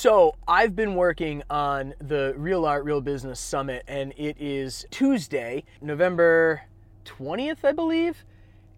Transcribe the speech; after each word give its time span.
So, 0.00 0.36
I've 0.46 0.76
been 0.76 0.94
working 0.94 1.42
on 1.50 1.92
the 1.98 2.32
Real 2.36 2.64
Art, 2.64 2.84
Real 2.84 3.00
Business 3.00 3.40
Summit, 3.40 3.82
and 3.88 4.14
it 4.16 4.36
is 4.38 4.86
Tuesday, 4.92 5.64
November 5.80 6.62
20th, 7.04 7.64
I 7.64 7.72
believe. 7.72 8.24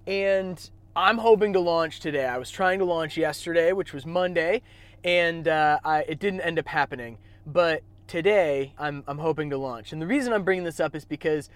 And 0.07 0.71
I'm 0.97 1.19
hoping 1.19 1.53
to 1.53 1.61
launch 1.61 2.01
today. 2.01 2.25
I 2.25 2.39
was 2.39 2.51
trying 2.51 2.79
to 2.79 2.87
launch 2.87 3.19
yesterday, 3.19 3.75
which 3.75 3.93
was 3.93 4.07
Monday, 4.07 4.63
and 5.05 5.47
uh, 5.47 5.79
I, 5.85 6.05
it 6.09 6.21
didn't 6.21 6.41
end 6.41 6.59
up 6.59 6.67
happening. 6.67 7.19
But 7.47 7.83
today, 8.07 8.73
I'm, 8.79 9.05
I'm 9.07 9.19
hoping 9.19 9.51
to 9.51 9.59
launch. 9.59 9.93
And 9.93 10.01
the 10.01 10.07
reason 10.07 10.33
I'm 10.33 10.43
bringing 10.43 10.65
this 10.65 10.81
up 10.81 10.95
is 10.95 11.05
because 11.05 11.51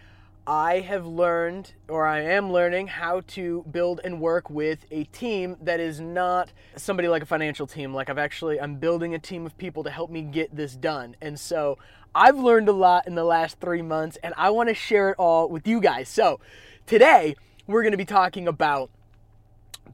I 0.47 0.81
have 0.81 1.07
learned, 1.07 1.73
or 1.89 2.07
I 2.07 2.21
am 2.21 2.53
learning, 2.53 2.89
how 2.89 3.23
to 3.29 3.65
build 3.71 4.03
and 4.05 4.21
work 4.21 4.51
with 4.51 4.85
a 4.91 5.05
team 5.05 5.57
that 5.63 5.81
is 5.81 6.01
not 6.01 6.53
somebody 6.77 7.09
like 7.09 7.23
a 7.23 7.27
financial 7.27 7.67
team. 7.67 7.95
Like 7.95 8.11
I've 8.11 8.19
actually, 8.19 8.61
I'm 8.61 8.77
building 8.77 9.15
a 9.15 9.19
team 9.19 9.47
of 9.47 9.57
people 9.57 9.85
to 9.85 9.91
help 9.91 10.11
me 10.11 10.21
get 10.21 10.55
this 10.55 10.77
done. 10.77 11.17
And 11.23 11.41
so 11.41 11.79
I've 12.15 12.37
learned 12.37 12.69
a 12.69 12.73
lot 12.73 13.07
in 13.07 13.15
the 13.15 13.25
last 13.25 13.59
three 13.59 13.80
months, 13.80 14.19
and 14.23 14.35
I 14.37 14.51
want 14.51 14.69
to 14.69 14.75
share 14.75 15.11
it 15.11 15.16
all 15.19 15.49
with 15.49 15.66
you 15.66 15.80
guys. 15.80 16.11
So 16.11 16.41
today, 16.87 17.37
we're 17.66 17.83
going 17.83 17.93
to 17.93 17.99
be 17.99 18.05
talking 18.05 18.47
about 18.47 18.91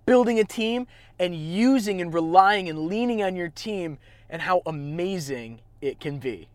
building 0.05 0.41
a 0.41 0.45
team 0.45 0.89
and 1.21 1.33
using 1.33 2.01
and 2.01 2.13
relying 2.13 2.69
and 2.69 2.87
leaning 2.87 3.23
on 3.23 3.37
your 3.37 3.51
team 3.51 3.99
and 4.29 4.43
how 4.43 4.63
amazing 4.67 5.61
it 5.81 6.01
can 6.01 6.19
be. 6.19 6.49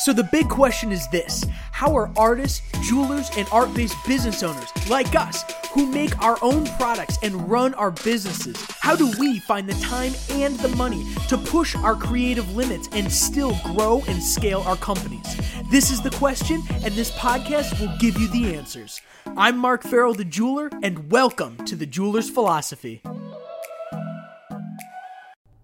So 0.00 0.14
the 0.14 0.24
big 0.24 0.48
question 0.48 0.92
is 0.92 1.06
this 1.08 1.44
How 1.72 1.94
are 1.94 2.10
artists, 2.16 2.62
jewelers, 2.82 3.28
and 3.36 3.46
art 3.52 3.74
based 3.74 3.96
business 4.06 4.42
owners 4.42 4.70
like 4.88 5.14
us 5.14 5.44
who 5.72 5.86
make 5.86 6.18
our 6.22 6.38
own 6.40 6.64
products 6.78 7.18
and 7.22 7.50
run 7.50 7.74
our 7.74 7.90
businesses, 7.90 8.56
how 8.80 8.96
do 8.96 9.12
we 9.18 9.40
find 9.40 9.68
the 9.68 9.78
time 9.84 10.14
and 10.30 10.58
the 10.60 10.74
money 10.74 11.06
to 11.28 11.36
push 11.36 11.76
our 11.76 11.94
creative 11.94 12.56
limits 12.56 12.88
and 12.92 13.12
still 13.12 13.54
grow 13.62 14.02
and 14.08 14.22
scale 14.22 14.62
our 14.62 14.76
companies? 14.76 15.36
This 15.70 15.90
is 15.90 16.00
the 16.00 16.10
question, 16.10 16.62
and 16.82 16.94
this 16.94 17.10
podcast 17.12 17.78
will 17.78 17.94
give 17.98 18.18
you 18.18 18.28
the 18.28 18.56
answers. 18.56 19.02
I'm 19.36 19.58
Mark 19.58 19.82
Farrell, 19.82 20.14
the 20.14 20.24
jeweler, 20.24 20.70
and 20.82 21.12
welcome 21.12 21.58
to 21.66 21.76
the 21.76 21.86
Jeweler's 21.86 22.30
Philosophy. 22.30 23.02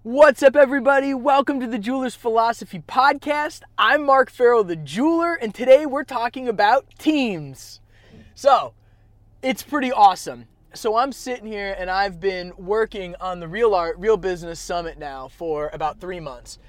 What's 0.07 0.41
up, 0.41 0.55
everybody? 0.55 1.15
Welcome 1.15 1.59
to 1.59 1.67
the 1.67 1.81
Jeweler's 1.81 2.15
Philosophy 2.15 2.79
Podcast. 2.79 3.62
I'm 3.77 4.07
Mark 4.07 4.31
Farrell, 4.31 4.63
the 4.63 4.77
jeweler, 4.77 5.35
and 5.35 5.53
today 5.53 5.85
we're 5.85 6.05
talking 6.05 6.47
about 6.47 6.87
teams. 6.97 7.81
So, 8.33 8.75
it's 9.43 9.65
pretty 9.65 9.91
awesome. 9.91 10.45
So, 10.75 10.97
I'm 10.97 11.11
sitting 11.11 11.48
here 11.48 11.75
and 11.77 11.91
I've 11.91 12.21
been 12.21 12.53
working 12.57 13.17
on 13.21 13.41
the 13.41 13.48
Real 13.48 13.75
Art, 13.75 13.98
Real 13.98 14.17
Business 14.17 14.61
Summit 14.61 14.97
now 14.97 15.27
for 15.27 15.71
about 15.73 15.98
three 16.01 16.20
months. 16.20 16.61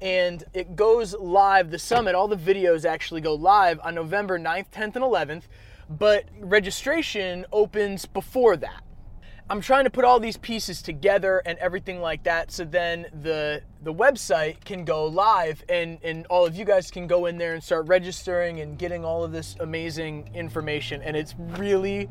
And 0.00 0.44
it 0.54 0.76
goes 0.76 1.14
live, 1.14 1.72
the 1.72 1.80
summit, 1.80 2.14
all 2.14 2.28
the 2.28 2.36
videos 2.36 2.84
actually 2.84 3.22
go 3.22 3.34
live 3.34 3.80
on 3.82 3.96
November 3.96 4.38
9th, 4.38 4.70
10th, 4.70 4.94
and 4.94 5.04
11th, 5.04 5.42
but 5.90 6.26
registration 6.38 7.44
opens 7.50 8.06
before 8.06 8.56
that. 8.58 8.83
I'm 9.48 9.60
trying 9.60 9.84
to 9.84 9.90
put 9.90 10.06
all 10.06 10.20
these 10.20 10.38
pieces 10.38 10.80
together 10.80 11.42
and 11.44 11.58
everything 11.58 12.00
like 12.00 12.22
that 12.24 12.50
so 12.50 12.64
then 12.64 13.06
the 13.12 13.62
the 13.82 13.92
website 13.92 14.64
can 14.64 14.86
go 14.86 15.06
live 15.06 15.62
and 15.68 15.98
and 16.02 16.26
all 16.26 16.46
of 16.46 16.56
you 16.56 16.64
guys 16.64 16.90
can 16.90 17.06
go 17.06 17.26
in 17.26 17.36
there 17.36 17.52
and 17.52 17.62
start 17.62 17.86
registering 17.86 18.60
and 18.60 18.78
getting 18.78 19.04
all 19.04 19.22
of 19.22 19.32
this 19.32 19.54
amazing 19.60 20.30
information 20.34 21.02
and 21.02 21.14
it's 21.14 21.34
really 21.58 22.08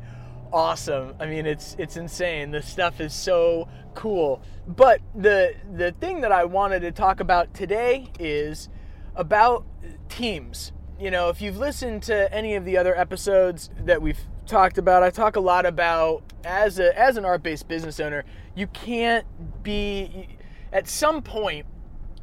awesome. 0.52 1.14
I 1.18 1.26
mean 1.26 1.44
it's 1.44 1.74
it's 1.76 1.96
insane. 1.96 2.52
The 2.52 2.62
stuff 2.62 3.00
is 3.00 3.12
so 3.12 3.68
cool. 3.94 4.40
But 4.68 5.00
the 5.16 5.54
the 5.74 5.90
thing 5.90 6.20
that 6.20 6.30
I 6.30 6.44
wanted 6.44 6.80
to 6.80 6.92
talk 6.92 7.18
about 7.18 7.52
today 7.52 8.12
is 8.20 8.68
about 9.16 9.66
teams. 10.08 10.70
You 11.00 11.10
know, 11.10 11.30
if 11.30 11.42
you've 11.42 11.56
listened 11.56 12.04
to 12.04 12.32
any 12.32 12.54
of 12.54 12.64
the 12.64 12.76
other 12.78 12.96
episodes 12.96 13.70
that 13.80 14.00
we've 14.00 14.20
talked 14.46 14.78
about. 14.78 15.02
I 15.02 15.10
talk 15.10 15.36
a 15.36 15.40
lot 15.40 15.66
about 15.66 16.22
as 16.44 16.78
a 16.78 16.98
as 16.98 17.16
an 17.16 17.24
art-based 17.24 17.68
business 17.68 18.00
owner, 18.00 18.24
you 18.54 18.66
can't 18.68 19.26
be 19.62 20.28
at 20.72 20.88
some 20.88 21.22
point 21.22 21.66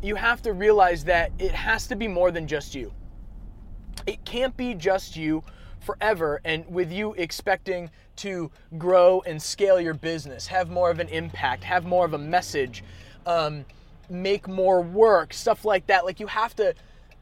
you 0.01 0.15
have 0.15 0.41
to 0.41 0.53
realize 0.53 1.03
that 1.05 1.31
it 1.37 1.51
has 1.51 1.87
to 1.87 1.95
be 1.95 2.07
more 2.07 2.31
than 2.31 2.47
just 2.47 2.73
you. 2.73 2.91
It 4.07 4.23
can't 4.25 4.55
be 4.57 4.73
just 4.73 5.15
you 5.15 5.43
forever 5.79 6.41
and 6.43 6.65
with 6.67 6.91
you 6.91 7.13
expecting 7.13 7.89
to 8.17 8.51
grow 8.77 9.21
and 9.25 9.41
scale 9.41 9.79
your 9.79 9.93
business, 9.93 10.47
have 10.47 10.69
more 10.69 10.89
of 10.89 10.99
an 10.99 11.07
impact, 11.09 11.63
have 11.63 11.85
more 11.85 12.05
of 12.05 12.13
a 12.13 12.17
message, 12.17 12.83
um, 13.25 13.65
make 14.09 14.47
more 14.47 14.81
work, 14.81 15.33
stuff 15.33 15.65
like 15.65 15.87
that. 15.87 16.05
Like 16.05 16.19
you 16.19 16.27
have 16.27 16.55
to 16.55 16.73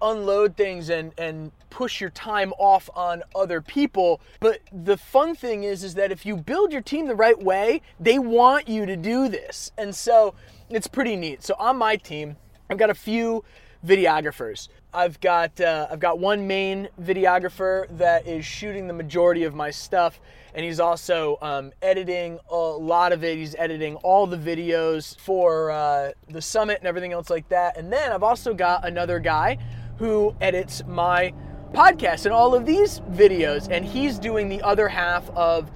unload 0.01 0.55
things 0.55 0.89
and 0.89 1.13
and 1.17 1.51
push 1.69 2.01
your 2.01 2.09
time 2.09 2.53
off 2.57 2.89
on 2.95 3.23
other 3.35 3.61
people. 3.61 4.21
But 4.39 4.59
the 4.71 4.97
fun 4.97 5.35
thing 5.35 5.63
is 5.63 5.83
is 5.83 5.95
that 5.95 6.11
if 6.11 6.25
you 6.25 6.35
build 6.35 6.71
your 6.71 6.81
team 6.81 7.07
the 7.07 7.15
right 7.15 7.41
way 7.41 7.81
they 7.99 8.19
want 8.19 8.67
you 8.67 8.85
to 8.85 8.95
do 8.95 9.29
this. 9.29 9.71
And 9.77 9.95
so 9.95 10.33
it's 10.69 10.87
pretty 10.87 11.15
neat. 11.15 11.43
So 11.43 11.55
on 11.59 11.77
my 11.77 11.95
team 11.95 12.37
i've 12.69 12.77
got 12.77 12.89
a 12.89 12.95
few 12.95 13.43
videographers. 13.85 14.67
I've 14.93 15.19
got 15.19 15.61
uh, 15.61 15.87
i've 15.91 15.99
got 15.99 16.19
one 16.19 16.47
main 16.47 16.89
videographer 17.01 17.85
that 17.97 18.27
is 18.27 18.43
shooting 18.43 18.87
the 18.87 18.93
majority 18.93 19.43
of 19.43 19.53
my 19.53 19.71
stuff. 19.71 20.19
And 20.55 20.65
he's 20.65 20.79
also 20.79 21.37
um, 21.43 21.71
editing 21.83 22.39
a 22.49 22.55
lot 22.55 23.13
of 23.13 23.23
it. 23.23 23.37
He's 23.37 23.55
editing 23.55 23.95
all 23.97 24.25
the 24.25 24.35
videos 24.35 25.17
for 25.19 25.69
uh, 25.69 26.11
the 26.27 26.41
summit 26.41 26.79
and 26.79 26.87
everything 26.87 27.13
else 27.13 27.29
like 27.29 27.47
that. 27.49 27.77
And 27.77 27.93
then 27.93 28.11
i've 28.11 28.23
also 28.23 28.53
got 28.53 28.85
another 28.85 29.19
guy 29.19 29.57
who 29.99 30.33
edits 30.41 30.83
my 30.87 31.33
podcast 31.73 32.25
and 32.25 32.33
all 32.33 32.55
of 32.55 32.65
these 32.65 33.01
videos, 33.11 33.69
and 33.69 33.85
he's 33.85 34.17
doing 34.17 34.49
the 34.49 34.61
other 34.61 34.87
half 34.87 35.29
of 35.31 35.69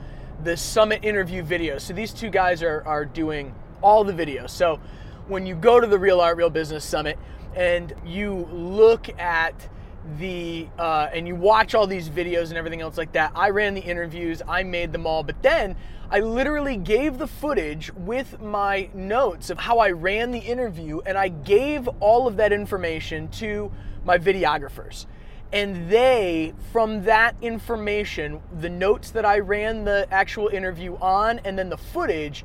the 0.44 0.58
summit 0.58 1.04
interview 1.06 1.44
videos. 1.44 1.82
So 1.82 1.94
these 1.94 2.12
two 2.12 2.30
guys 2.30 2.64
are, 2.64 2.82
are 2.86 3.06
doing 3.06 3.54
all 3.82 4.04
the 4.04 4.14
videos. 4.14 4.50
So 4.50 4.80
when 5.28 5.46
you 5.46 5.56
go 5.56 5.80
to 5.80 5.88
the 5.88 6.00
Real 6.00 6.20
Art 6.20 6.38
Real 6.38 6.50
Business 6.50 6.84
Summit 6.84 7.18
and 7.56 7.94
you 8.06 8.48
look 8.52 9.08
at 9.20 9.70
the 10.18 10.68
uh, 10.78 11.10
and 11.14 11.28
you 11.28 11.36
watch 11.36 11.76
all 11.76 11.88
these 11.88 12.10
videos 12.10 12.50
and 12.50 12.58
everything 12.58 12.82
else 12.82 12.98
like 12.98 13.14
that. 13.14 13.32
I 13.36 13.50
ran 13.52 13.74
the 13.74 13.82
interviews, 13.82 14.42
I 14.48 14.64
made 14.64 14.92
them 14.92 15.08
all, 15.08 15.24
but 15.24 15.42
then 15.42 15.76
I 16.12 16.20
literally 16.20 16.76
gave 16.76 17.18
the 17.18 17.28
footage 17.28 17.94
with 17.94 18.42
my 18.42 18.90
notes 18.94 19.50
of 19.50 19.60
how 19.60 19.80
I 19.80 19.92
ran 19.92 20.32
the 20.32 20.40
interview, 20.40 21.00
and 21.06 21.18
I 21.18 21.30
gave 21.30 21.88
all 22.00 22.28
of 22.28 22.36
that 22.38 22.52
information 22.52 23.30
to 23.30 23.72
my 24.06 24.18
videographers. 24.18 25.06
And 25.52 25.88
they, 25.90 26.54
from 26.72 27.04
that 27.04 27.36
information, 27.42 28.42
the 28.60 28.70
notes 28.70 29.12
that 29.12 29.24
I 29.24 29.40
ran 29.40 29.86
the 29.86 30.08
actual 30.12 30.48
interview 30.48 30.96
on, 30.96 31.40
and 31.46 31.58
then 31.58 31.70
the 31.70 31.78
footage, 31.78 32.44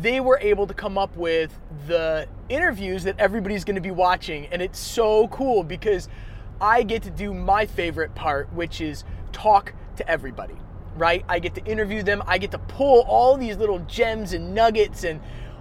they 0.00 0.20
were 0.20 0.38
able 0.38 0.66
to 0.66 0.74
come 0.74 0.98
up 0.98 1.16
with 1.16 1.58
the 1.86 2.26
interviews 2.50 3.04
that 3.04 3.18
everybody's 3.18 3.64
gonna 3.64 3.80
be 3.80 3.90
watching. 3.90 4.46
And 4.46 4.60
it's 4.60 4.78
so 4.78 5.28
cool 5.28 5.62
because 5.64 6.08
I 6.60 6.82
get 6.82 7.02
to 7.04 7.10
do 7.10 7.32
my 7.32 7.66
favorite 7.66 8.14
part, 8.14 8.52
which 8.52 8.80
is 8.80 9.04
talk 9.32 9.72
to 9.96 10.08
everybody, 10.08 10.56
right? 10.96 11.24
I 11.28 11.38
get 11.38 11.54
to 11.54 11.64
interview 11.64 12.02
them, 12.02 12.22
I 12.26 12.38
get 12.38 12.50
to 12.50 12.58
pull 12.58 13.00
all 13.08 13.36
these 13.36 13.56
little 13.56 13.78
gems 13.80 14.34
and 14.34 14.54
nuggets 14.54 15.04
and 15.04 15.20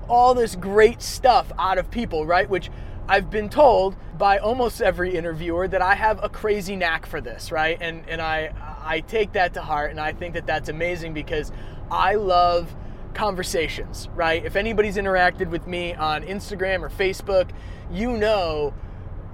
all 0.09 0.33
this 0.33 0.55
great 0.55 1.01
stuff 1.01 1.51
out 1.57 1.77
of 1.77 1.89
people, 1.89 2.25
right? 2.25 2.49
Which 2.49 2.69
I've 3.07 3.29
been 3.29 3.49
told 3.49 3.95
by 4.17 4.37
almost 4.37 4.81
every 4.81 5.15
interviewer 5.15 5.67
that 5.67 5.81
I 5.81 5.95
have 5.95 6.23
a 6.23 6.29
crazy 6.29 6.75
knack 6.75 7.05
for 7.05 7.21
this, 7.21 7.51
right? 7.51 7.77
And 7.81 8.07
and 8.07 8.21
I 8.21 8.53
I 8.83 9.01
take 9.01 9.33
that 9.33 9.53
to 9.55 9.61
heart 9.61 9.91
and 9.91 9.99
I 9.99 10.13
think 10.13 10.33
that 10.35 10.45
that's 10.45 10.69
amazing 10.69 11.13
because 11.13 11.51
I 11.89 12.15
love 12.15 12.73
conversations, 13.13 14.07
right? 14.15 14.43
If 14.45 14.55
anybody's 14.55 14.95
interacted 14.95 15.49
with 15.49 15.67
me 15.67 15.93
on 15.93 16.23
Instagram 16.23 16.81
or 16.81 16.89
Facebook, 16.89 17.49
you 17.91 18.15
know 18.15 18.73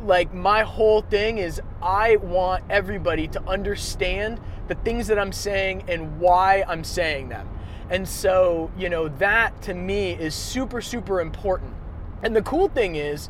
like 0.04 0.34
my 0.34 0.64
whole 0.64 1.02
thing 1.02 1.38
is 1.38 1.62
I 1.82 2.18
want 2.18 2.64
everybody 2.70 3.28
to 3.30 3.44
understand 3.48 4.40
the 4.68 4.76
things 4.76 5.08
that 5.08 5.18
I'm 5.18 5.32
saying 5.32 5.86
and 5.88 6.20
why 6.20 6.64
I'm 6.68 6.84
saying 6.84 7.30
them. 7.30 7.50
And 7.90 8.08
so, 8.08 8.70
you 8.78 8.90
know, 8.90 9.08
that 9.08 9.62
to 9.64 9.74
me 9.74 10.12
is 10.12 10.36
super 10.36 10.82
super 10.82 11.22
important. 11.22 11.74
And 12.22 12.36
the 12.36 12.42
cool 12.42 12.68
thing 12.68 12.96
is 12.96 13.30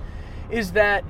is 0.50 0.72
that 0.74 1.04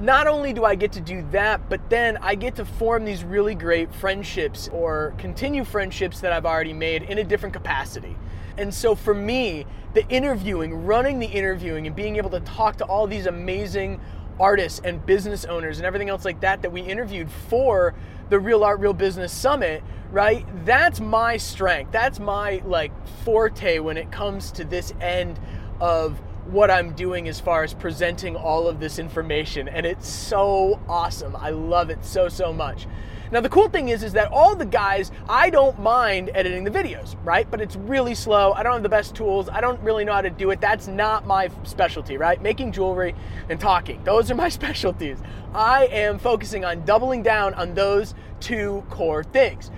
not 0.00 0.26
only 0.26 0.52
do 0.52 0.64
I 0.64 0.74
get 0.74 0.92
to 0.92 1.00
do 1.00 1.24
that, 1.30 1.68
but 1.68 1.88
then 1.88 2.16
I 2.18 2.34
get 2.34 2.56
to 2.56 2.64
form 2.64 3.04
these 3.04 3.22
really 3.22 3.54
great 3.54 3.94
friendships 3.94 4.68
or 4.72 5.14
continue 5.18 5.64
friendships 5.64 6.20
that 6.20 6.32
I've 6.32 6.46
already 6.46 6.72
made 6.72 7.04
in 7.04 7.18
a 7.18 7.24
different 7.24 7.52
capacity. 7.52 8.16
And 8.56 8.72
so 8.72 8.94
for 8.94 9.14
me, 9.14 9.66
the 9.94 10.06
interviewing, 10.08 10.84
running 10.84 11.20
the 11.20 11.26
interviewing, 11.26 11.86
and 11.86 11.94
being 11.94 12.16
able 12.16 12.30
to 12.30 12.40
talk 12.40 12.76
to 12.78 12.84
all 12.84 13.06
these 13.06 13.26
amazing 13.26 14.00
artists 14.40 14.80
and 14.84 15.04
business 15.06 15.44
owners 15.44 15.78
and 15.78 15.86
everything 15.86 16.08
else 16.08 16.24
like 16.24 16.40
that 16.40 16.62
that 16.62 16.72
we 16.72 16.80
interviewed 16.80 17.30
for 17.30 17.94
the 18.30 18.38
Real 18.38 18.64
Art 18.64 18.80
Real 18.80 18.92
Business 18.92 19.32
Summit, 19.32 19.82
right? 20.10 20.44
That's 20.64 21.00
my 21.00 21.36
strength. 21.36 21.92
That's 21.92 22.18
my 22.18 22.62
like 22.64 22.92
forte 23.24 23.78
when 23.78 23.96
it 23.96 24.10
comes 24.10 24.50
to 24.52 24.64
this 24.64 24.92
end 25.00 25.38
of 25.80 26.20
what 26.46 26.70
I'm 26.70 26.92
doing 26.92 27.28
as 27.28 27.40
far 27.40 27.64
as 27.64 27.72
presenting 27.72 28.36
all 28.36 28.68
of 28.68 28.78
this 28.78 28.98
information 28.98 29.68
and 29.68 29.86
it's 29.86 30.08
so 30.08 30.80
awesome. 30.88 31.34
I 31.36 31.50
love 31.50 31.90
it 31.90 32.04
so 32.04 32.28
so 32.28 32.52
much. 32.52 32.86
Now 33.32 33.40
the 33.40 33.48
cool 33.48 33.68
thing 33.68 33.88
is 33.88 34.02
is 34.02 34.12
that 34.12 34.30
all 34.30 34.54
the 34.54 34.66
guys, 34.66 35.10
I 35.28 35.48
don't 35.48 35.78
mind 35.80 36.30
editing 36.34 36.64
the 36.64 36.70
videos, 36.70 37.16
right? 37.24 37.50
But 37.50 37.60
it's 37.60 37.76
really 37.76 38.14
slow. 38.14 38.52
I 38.52 38.62
don't 38.62 38.74
have 38.74 38.82
the 38.82 38.88
best 38.88 39.14
tools. 39.14 39.48
I 39.48 39.60
don't 39.60 39.80
really 39.80 40.04
know 40.04 40.12
how 40.12 40.20
to 40.20 40.30
do 40.30 40.50
it. 40.50 40.60
That's 40.60 40.86
not 40.86 41.26
my 41.26 41.50
specialty, 41.62 42.16
right? 42.18 42.40
Making 42.40 42.72
jewelry 42.72 43.14
and 43.48 43.58
talking. 43.58 44.04
Those 44.04 44.30
are 44.30 44.34
my 44.34 44.48
specialties. 44.50 45.18
I 45.54 45.86
am 45.86 46.18
focusing 46.18 46.64
on 46.64 46.84
doubling 46.84 47.22
down 47.22 47.54
on 47.54 47.74
those 47.74 48.14
two 48.40 48.84
core 48.90 49.24
things. 49.24 49.70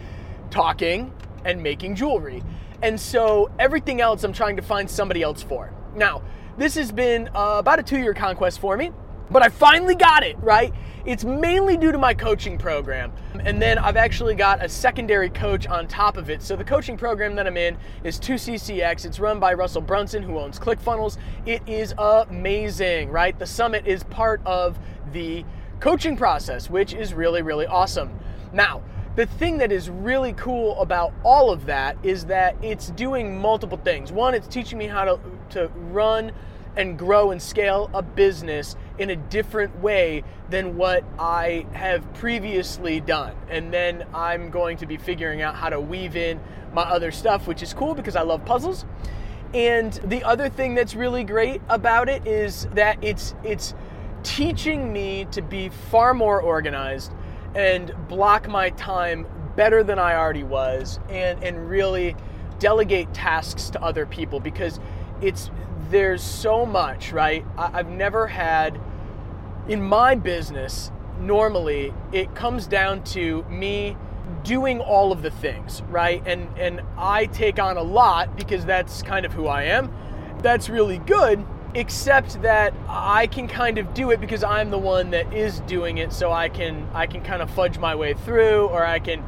Talking 0.50 1.12
and 1.44 1.62
making 1.62 1.94
jewelry. 1.94 2.42
And 2.82 3.00
so 3.00 3.50
everything 3.58 4.00
else 4.00 4.24
I'm 4.24 4.32
trying 4.32 4.56
to 4.56 4.62
find 4.62 4.90
somebody 4.90 5.22
else 5.22 5.42
for. 5.42 5.72
Now, 5.94 6.22
this 6.56 6.74
has 6.74 6.90
been 6.90 7.28
uh, 7.34 7.56
about 7.58 7.78
a 7.78 7.82
two 7.82 7.98
year 7.98 8.14
conquest 8.14 8.60
for 8.60 8.76
me, 8.76 8.90
but 9.30 9.42
I 9.42 9.48
finally 9.48 9.94
got 9.94 10.22
it, 10.22 10.36
right? 10.38 10.72
It's 11.04 11.24
mainly 11.24 11.76
due 11.76 11.92
to 11.92 11.98
my 11.98 12.14
coaching 12.14 12.58
program. 12.58 13.12
And 13.44 13.60
then 13.60 13.78
I've 13.78 13.96
actually 13.96 14.34
got 14.34 14.64
a 14.64 14.68
secondary 14.68 15.30
coach 15.30 15.66
on 15.66 15.86
top 15.86 16.16
of 16.16 16.30
it. 16.30 16.42
So 16.42 16.56
the 16.56 16.64
coaching 16.64 16.96
program 16.96 17.36
that 17.36 17.46
I'm 17.46 17.56
in 17.56 17.76
is 18.02 18.18
2CCX. 18.18 19.04
It's 19.04 19.20
run 19.20 19.38
by 19.38 19.54
Russell 19.54 19.82
Brunson, 19.82 20.22
who 20.22 20.38
owns 20.38 20.58
ClickFunnels. 20.58 21.18
It 21.44 21.62
is 21.66 21.94
amazing, 21.98 23.10
right? 23.10 23.38
The 23.38 23.46
summit 23.46 23.86
is 23.86 24.02
part 24.04 24.40
of 24.44 24.78
the 25.12 25.44
coaching 25.78 26.16
process, 26.16 26.68
which 26.70 26.92
is 26.92 27.14
really, 27.14 27.42
really 27.42 27.66
awesome. 27.66 28.18
Now, 28.52 28.82
the 29.16 29.26
thing 29.26 29.58
that 29.58 29.72
is 29.72 29.88
really 29.88 30.34
cool 30.34 30.78
about 30.80 31.12
all 31.24 31.50
of 31.50 31.66
that 31.66 31.96
is 32.02 32.26
that 32.26 32.54
it's 32.62 32.90
doing 32.90 33.40
multiple 33.40 33.78
things. 33.78 34.12
One, 34.12 34.34
it's 34.34 34.46
teaching 34.46 34.78
me 34.78 34.86
how 34.86 35.04
to, 35.06 35.20
to 35.50 35.68
run 35.90 36.32
and 36.76 36.98
grow 36.98 37.30
and 37.30 37.40
scale 37.40 37.90
a 37.94 38.02
business 38.02 38.76
in 38.98 39.08
a 39.08 39.16
different 39.16 39.80
way 39.80 40.22
than 40.50 40.76
what 40.76 41.02
I 41.18 41.66
have 41.72 42.12
previously 42.12 43.00
done. 43.00 43.34
And 43.48 43.72
then 43.72 44.04
I'm 44.12 44.50
going 44.50 44.76
to 44.78 44.86
be 44.86 44.98
figuring 44.98 45.40
out 45.40 45.54
how 45.54 45.70
to 45.70 45.80
weave 45.80 46.14
in 46.14 46.38
my 46.74 46.82
other 46.82 47.10
stuff, 47.10 47.46
which 47.46 47.62
is 47.62 47.72
cool 47.72 47.94
because 47.94 48.16
I 48.16 48.22
love 48.22 48.44
puzzles. 48.44 48.84
And 49.54 49.94
the 50.04 50.22
other 50.24 50.50
thing 50.50 50.74
that's 50.74 50.94
really 50.94 51.24
great 51.24 51.62
about 51.70 52.10
it 52.10 52.26
is 52.26 52.68
that 52.74 53.02
it's 53.02 53.34
it's 53.42 53.74
teaching 54.22 54.92
me 54.92 55.24
to 55.30 55.40
be 55.40 55.70
far 55.90 56.12
more 56.12 56.42
organized 56.42 57.12
and 57.56 57.92
block 58.06 58.48
my 58.48 58.68
time 58.70 59.26
better 59.56 59.82
than 59.82 59.98
I 59.98 60.14
already 60.14 60.44
was 60.44 61.00
and 61.08 61.42
and 61.42 61.68
really 61.68 62.14
delegate 62.58 63.12
tasks 63.12 63.70
to 63.70 63.82
other 63.82 64.06
people 64.06 64.38
because 64.38 64.78
it's 65.20 65.50
there's 65.90 66.22
so 66.22 66.66
much, 66.66 67.12
right? 67.12 67.44
I, 67.56 67.70
have 67.78 67.88
never 67.88 68.26
had 68.26 68.78
in 69.68 69.82
my 69.82 70.14
business, 70.14 70.90
normally 71.18 71.94
it 72.12 72.34
comes 72.34 72.66
down 72.66 73.02
to 73.04 73.42
me 73.44 73.96
doing 74.42 74.80
all 74.80 75.10
of 75.10 75.22
the 75.22 75.30
things, 75.30 75.82
right? 75.88 76.22
And 76.26 76.48
and 76.58 76.82
I 76.98 77.26
take 77.26 77.58
on 77.58 77.78
a 77.78 77.82
lot 77.82 78.36
because 78.36 78.66
that's 78.66 79.02
kind 79.02 79.24
of 79.24 79.32
who 79.32 79.46
I 79.46 79.64
am. 79.64 79.90
That's 80.42 80.68
really 80.68 80.98
good, 80.98 81.44
except 81.76 82.42
that 82.42 82.74
I 82.88 83.26
can 83.26 83.46
kind 83.46 83.78
of 83.78 83.94
do 83.94 84.10
it 84.10 84.20
because 84.20 84.42
I'm 84.42 84.70
the 84.70 84.78
one 84.78 85.10
that 85.10 85.32
is 85.32 85.60
doing 85.60 85.98
it, 85.98 86.12
so 86.12 86.32
I 86.32 86.48
can 86.48 86.88
I 86.94 87.06
can 87.06 87.22
kind 87.22 87.42
of 87.42 87.50
fudge 87.50 87.78
my 87.78 87.94
way 87.94 88.14
through 88.14 88.66
or 88.66 88.84
I 88.84 88.98
can 88.98 89.22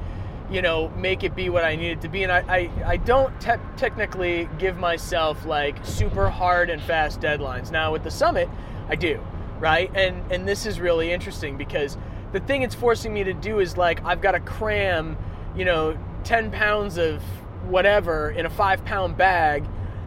you 0.51 0.63
know, 0.63 0.89
make 0.91 1.25
it 1.25 1.37
be 1.37 1.51
what 1.51 1.65
I 1.65 1.77
need 1.77 1.91
it 1.91 2.01
to 2.03 2.09
be. 2.09 2.23
And 2.23 2.33
I, 2.33 2.39
I, 2.49 2.71
I 2.93 2.97
don't 2.97 3.39
te- 3.41 3.61
technically 3.77 4.49
give 4.59 4.79
myself 4.79 5.45
like 5.45 5.85
super 5.85 6.31
hard 6.31 6.71
and 6.71 6.81
fast 6.81 7.21
deadlines. 7.21 7.71
Now 7.71 7.93
with 7.93 8.03
the 8.03 8.11
summit, 8.11 8.49
I 8.89 8.95
do, 8.95 9.21
right? 9.59 9.91
And 9.95 10.33
and 10.33 10.49
this 10.49 10.65
is 10.65 10.81
really 10.81 11.13
interesting 11.13 11.57
because 11.57 11.99
the 12.33 12.41
thing 12.41 12.63
it's 12.63 12.75
forcing 12.75 13.13
me 13.13 13.25
to 13.25 13.35
do 13.35 13.61
is 13.61 13.77
like 13.77 14.05
I've 14.05 14.21
got 14.21 14.33
to 14.33 14.41
cram, 14.41 15.17
you 15.55 15.65
know, 15.65 15.99
10 16.25 16.51
pounds 16.51 16.97
of 16.97 17.23
whatever 17.67 18.31
in 18.31 18.47
a 18.47 18.51
five 18.51 18.85
pound 18.85 19.17
bag, 19.17 19.65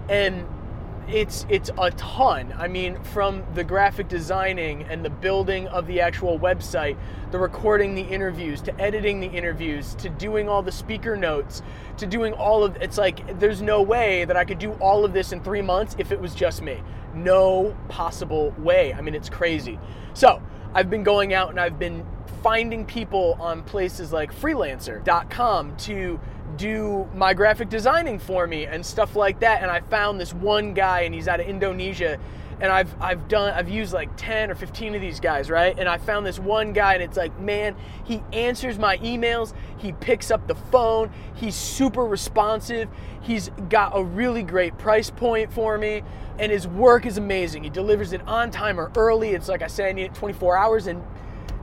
and 0.09 0.45
it's 1.11 1.45
it's 1.49 1.69
a 1.77 1.91
ton. 1.91 2.53
I 2.57 2.67
mean, 2.67 3.01
from 3.03 3.43
the 3.53 3.63
graphic 3.63 4.07
designing 4.07 4.83
and 4.83 5.03
the 5.03 5.09
building 5.09 5.67
of 5.67 5.85
the 5.87 6.01
actual 6.01 6.39
website, 6.39 6.97
the 7.31 7.37
recording 7.37 7.95
the 7.95 8.01
interviews, 8.01 8.61
to 8.61 8.81
editing 8.81 9.19
the 9.19 9.27
interviews, 9.27 9.95
to 9.95 10.09
doing 10.09 10.49
all 10.49 10.61
the 10.61 10.71
speaker 10.71 11.15
notes, 11.15 11.61
to 11.97 12.07
doing 12.07 12.33
all 12.33 12.63
of 12.63 12.75
it's 12.77 12.97
like 12.97 13.39
there's 13.39 13.61
no 13.61 13.81
way 13.81 14.25
that 14.25 14.37
I 14.37 14.45
could 14.45 14.59
do 14.59 14.71
all 14.73 15.05
of 15.05 15.13
this 15.13 15.31
in 15.31 15.41
3 15.41 15.61
months 15.61 15.95
if 15.99 16.11
it 16.11 16.19
was 16.19 16.33
just 16.33 16.61
me. 16.61 16.81
No 17.13 17.75
possible 17.89 18.53
way. 18.57 18.93
I 18.93 19.01
mean, 19.01 19.15
it's 19.15 19.29
crazy. 19.29 19.79
So, 20.13 20.41
I've 20.73 20.89
been 20.89 21.03
going 21.03 21.33
out 21.33 21.49
and 21.49 21.59
I've 21.59 21.77
been 21.77 22.05
finding 22.41 22.85
people 22.85 23.37
on 23.39 23.61
places 23.63 24.11
like 24.13 24.33
freelancer.com 24.33 25.75
to 25.77 26.19
do 26.57 27.07
my 27.15 27.33
graphic 27.33 27.69
designing 27.69 28.19
for 28.19 28.47
me 28.47 28.65
and 28.65 28.85
stuff 28.85 29.15
like 29.15 29.39
that. 29.39 29.61
And 29.61 29.71
I 29.71 29.81
found 29.81 30.19
this 30.19 30.33
one 30.33 30.73
guy, 30.73 31.01
and 31.01 31.13
he's 31.13 31.27
out 31.27 31.39
of 31.39 31.47
Indonesia. 31.47 32.19
And 32.59 32.71
I've 32.71 32.93
I've 33.01 33.27
done 33.27 33.51
I've 33.55 33.69
used 33.69 33.91
like 33.91 34.15
10 34.17 34.51
or 34.51 34.55
15 34.55 34.93
of 34.93 35.01
these 35.01 35.19
guys, 35.19 35.49
right? 35.49 35.77
And 35.79 35.89
I 35.89 35.97
found 35.97 36.27
this 36.27 36.37
one 36.37 36.73
guy 36.73 36.93
and 36.93 37.01
it's 37.01 37.17
like, 37.17 37.37
man, 37.39 37.75
he 38.03 38.21
answers 38.33 38.77
my 38.77 38.99
emails, 38.99 39.53
he 39.79 39.93
picks 39.93 40.29
up 40.29 40.47
the 40.47 40.53
phone, 40.53 41.09
he's 41.33 41.55
super 41.55 42.05
responsive, 42.05 42.87
he's 43.21 43.49
got 43.69 43.97
a 43.97 44.03
really 44.03 44.43
great 44.43 44.77
price 44.77 45.09
point 45.09 45.51
for 45.51 45.75
me, 45.79 46.03
and 46.37 46.51
his 46.51 46.67
work 46.67 47.07
is 47.07 47.17
amazing. 47.17 47.63
He 47.63 47.71
delivers 47.71 48.13
it 48.13 48.21
on 48.27 48.51
time 48.51 48.79
or 48.79 48.91
early. 48.95 49.29
It's 49.29 49.47
like 49.47 49.63
I 49.63 49.67
said, 49.67 49.95
need 49.95 50.03
it 50.03 50.13
24 50.13 50.55
hours 50.55 50.85
and 50.85 51.03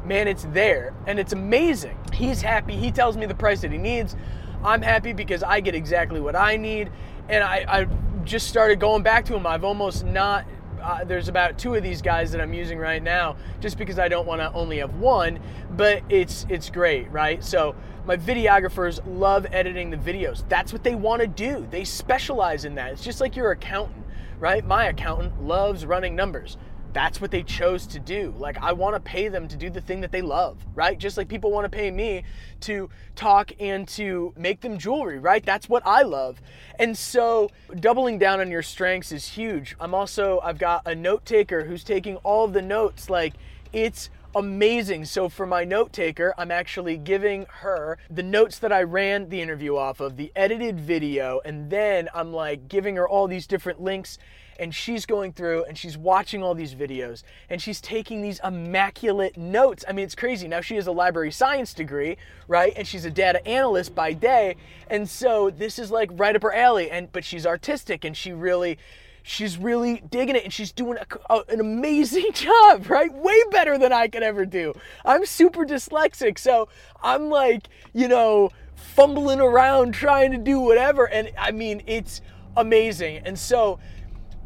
man, 0.05 0.26
it's 0.26 0.46
there 0.50 0.94
and 1.06 1.20
it's 1.20 1.32
amazing. 1.32 1.96
He's 2.12 2.43
happy, 2.43 2.75
he 2.75 2.90
tells 2.90 3.17
me 3.17 3.26
the 3.26 3.37
price 3.37 3.61
that 3.61 3.70
he 3.70 3.79
needs. 3.79 4.17
I'm 4.64 4.82
happy 4.82 5.12
because 5.12 5.43
I 5.43 5.60
get 5.60 5.75
exactly 5.75 6.20
what 6.20 6.37
I 6.37 6.56
need. 6.56 6.90
And 7.28 7.44
I, 7.44 7.64
I 7.69 7.87
just 8.25 8.49
started 8.49 8.81
going 8.81 9.02
back 9.02 9.25
to 9.26 9.32
them. 9.32 9.46
I've 9.46 9.64
almost 9.64 10.05
not. 10.05 10.44
Uh, 10.81 11.05
there's 11.05 11.28
about 11.28 11.58
two 11.58 11.75
of 11.75 11.82
these 11.82 12.00
guys 12.00 12.31
that 12.31 12.40
I'm 12.40 12.52
using 12.52 12.78
right 12.78 13.02
now, 13.02 13.37
just 13.60 13.78
because 13.78 13.99
I 13.99 14.06
don't 14.08 14.26
want 14.26 14.40
to 14.40 14.52
only 14.52 14.78
have 14.78 14.94
one. 14.94 15.40
But 15.70 16.02
it's 16.08 16.46
it's 16.49 16.70
great, 16.70 17.10
right? 17.10 17.43
So 17.43 17.75
my 18.06 18.16
videographers 18.16 19.00
love 19.06 19.46
editing 19.52 19.90
the 19.90 19.96
videos. 19.96 20.44
That's 20.49 20.72
what 20.72 20.82
they 20.82 20.94
want 20.94 21.20
to 21.20 21.26
do. 21.26 21.66
They 21.70 21.84
specialize 21.84 22.64
in 22.64 22.75
that. 22.76 22.93
It's 22.93 23.04
just 23.04 23.20
like 23.20 23.37
your 23.37 23.50
accountant, 23.50 24.04
right? 24.38 24.64
My 24.64 24.87
accountant 24.87 25.43
loves 25.43 25.84
running 25.84 26.14
numbers 26.16 26.56
that's 26.92 27.21
what 27.21 27.30
they 27.30 27.42
chose 27.42 27.87
to 27.88 27.99
do. 27.99 28.35
Like, 28.38 28.59
I 28.59 28.73
want 28.73 28.95
to 28.95 29.00
pay 29.00 29.28
them 29.28 29.49
to 29.49 29.57
do 29.57 29.71
the 29.71 29.80
thing 29.80 30.00
that 30.00 30.12
they 30.12 30.23
love, 30.23 30.59
right? 30.75 30.99
Just 30.99 31.16
like 31.16 31.28
people 31.28 31.50
want 31.50 31.64
to 31.64 31.76
pay 31.76 31.90
me 31.90 32.25
to 32.61 32.88
talk 33.14 33.52
and 33.61 33.87
to 33.88 34.33
make 34.37 34.61
them 34.61 34.78
jewelry, 34.78 35.18
right? 35.18 35.45
That's 35.45 35.68
what 35.68 35.83
I 35.87 36.02
love. 36.02 36.40
And 36.78 36.97
so, 36.97 37.50
doubling 37.78 38.18
down 38.18 38.40
on 38.40 38.50
your 38.50 38.62
strengths 38.62 39.12
is 39.12 39.28
huge. 39.28 39.76
I'm 39.80 39.95
also, 39.95 40.40
I've 40.42 40.59
got 40.59 40.83
a 40.87 40.95
note 40.95 41.25
taker 41.25 41.64
who's 41.64 41.85
taking 41.85 42.16
all 42.16 42.45
of 42.45 42.52
the 42.52 42.62
notes. 42.62 43.11
Like, 43.11 43.35
it's 43.73 44.11
amazing. 44.35 45.04
So 45.04 45.28
for 45.28 45.47
my 45.47 45.64
note 45.64 45.92
taker, 45.92 46.35
I'm 46.38 46.50
actually 46.50 46.97
giving 46.97 47.47
her 47.61 47.99
the 48.11 48.23
notes 48.23 48.59
that 48.61 48.73
I 48.73 48.83
ran 48.83 49.28
the 49.28 49.40
interview 49.40 49.76
off 49.76 50.00
of, 50.00 50.16
the 50.16 50.33
edited 50.37 50.78
video, 50.78 51.40
and 51.45 51.71
then 51.71 52.09
I'm 52.14 52.33
like 52.33 52.68
giving 52.68 52.97
her 52.97 53.09
all 53.09 53.26
these 53.26 53.47
different 53.47 53.80
links 53.80 54.18
and 54.59 54.75
she's 54.75 55.07
going 55.07 55.33
through 55.33 55.65
and 55.65 55.79
she's 55.79 55.97
watching 55.97 56.43
all 56.43 56.55
these 56.55 56.75
videos 56.75 57.23
and 57.49 57.62
she's 57.62 57.81
taking 57.81 58.23
these 58.23 58.41
immaculate 58.43 59.37
notes. 59.37 59.85
I 59.88 59.93
mean, 59.93 60.05
it's 60.05 60.15
crazy. 60.15 60.49
Now 60.49 60.61
she 60.61 60.77
has 60.77 60.87
a 60.87 60.93
library 60.93 61.31
science 61.31 61.73
degree, 61.73 62.17
right? 62.47 62.73
And 62.77 62.87
she's 62.87 63.05
a 63.05 63.11
data 63.11 63.47
analyst 63.47 63.95
by 63.95 64.12
day. 64.12 64.57
And 64.88 65.09
so 65.09 65.50
this 65.50 65.79
is 65.79 65.91
like 65.91 66.11
right 66.12 66.35
up 66.35 66.43
her 66.43 66.53
alley 66.53 66.91
and 66.91 67.11
but 67.12 67.25
she's 67.25 67.47
artistic 67.47 68.05
and 68.05 68.17
she 68.17 68.33
really 68.33 68.79
she's 69.23 69.59
really 69.59 70.03
digging 70.11 70.37
it 70.37 70.45
and 70.45 70.53
she's 70.53 70.73
doing 70.73 70.99
a, 70.99 71.35
a, 71.35 71.45
an 71.49 71.61
amazing 71.61 72.31
job, 72.33 72.88
right? 72.88 73.12
Way 73.12 73.41
better 73.50 73.79
than 73.79 73.93
I 73.93 74.09
could 74.09 74.23
ever 74.23 74.47
do. 74.47 74.75
I'm 75.05 75.27
super 75.27 75.65
dyslexic, 75.65 76.38
so 76.38 76.69
I'm 77.03 77.29
like, 77.29 77.69
you 77.93 78.09
know, 78.09 78.50
fumbling 78.75 79.41
around 79.41 79.93
trying 79.93 80.33
to 80.33 80.38
do 80.38 80.61
whatever. 80.61 81.09
And 81.09 81.31
I 81.38 81.50
mean, 81.50 81.83
it's 81.87 82.21
amazing. 82.57 83.19
And 83.25 83.38
so 83.38 83.79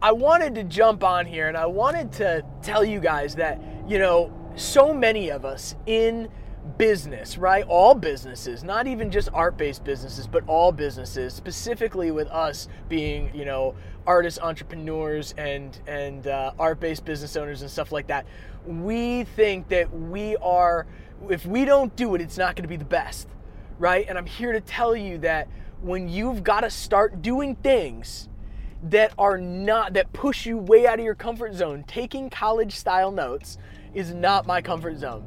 I 0.03 0.11
wanted 0.11 0.57
to 0.57 0.65
jump 0.65 1.05
on 1.05 1.27
here 1.27 1.47
and 1.47 1.57
I 1.57 1.67
wanted 1.67 2.11
to 2.15 2.45
tell 2.61 2.85
you 2.85 2.99
guys 2.99 3.37
that, 3.37 3.63
you 3.87 4.01
know, 4.01 4.33
so 4.57 4.93
many 4.93 5.31
of 5.31 5.45
us 5.45 5.77
in 5.87 6.29
business, 6.77 7.39
right? 7.39 7.65
All 7.69 7.95
businesses, 7.95 8.65
not 8.65 8.89
even 8.89 9.13
just 9.13 9.29
art-based 9.33 9.85
businesses, 9.85 10.27
but 10.27 10.43
all 10.49 10.73
businesses, 10.73 11.33
specifically 11.35 12.11
with 12.11 12.27
us 12.29 12.67
being, 12.89 13.33
you 13.33 13.45
know, 13.45 13.77
artists, 14.05 14.41
entrepreneurs, 14.41 15.35
and 15.39 15.79
and 15.87 16.27
uh, 16.27 16.53
art-based 16.59 17.05
business 17.05 17.37
owners 17.37 17.63
and 17.63 17.71
stuff 17.71 17.93
like 17.93 18.09
that. 18.09 18.27
We 18.67 19.23
think 19.23 19.69
that 19.69 19.97
we 19.97 20.35
are, 20.39 20.85
if 21.31 21.47
we 21.47 21.65
don't 21.65 21.95
do 21.95 22.17
it, 22.17 22.21
it's 22.21 22.39
not 22.39 22.57
going 22.57 22.65
to 22.65 22.69
be 22.69 22.77
the 22.77 22.85
best, 22.85 23.29
right? 23.79 24.05
And 24.09 24.19
I'm 24.19 24.27
here 24.27 24.51
to 24.51 24.61
tell 24.61 24.97
you 24.97 25.19
that 25.19 25.47
when 25.81 26.09
you've 26.09 26.43
got 26.43 26.63
to 26.63 26.71
start 26.71 27.23
doing 27.23 27.55
things 27.55 28.29
that 28.83 29.13
are 29.19 29.39
not 29.39 29.95
that 29.95 30.13
push 30.13 30.47
you 30.47 30.59
way 30.59 30.87
out 30.87 30.99
of 30.99 31.05
your 31.05 31.15
comfort 31.15 31.55
zone. 31.55 31.85
Taking 31.87 32.29
college 32.29 32.75
style 32.75 33.13
notes 33.13 33.59
is 33.95 34.13
not 34.13 34.47
my 34.47 34.61
comfort 34.61 34.99
zone. 34.99 35.25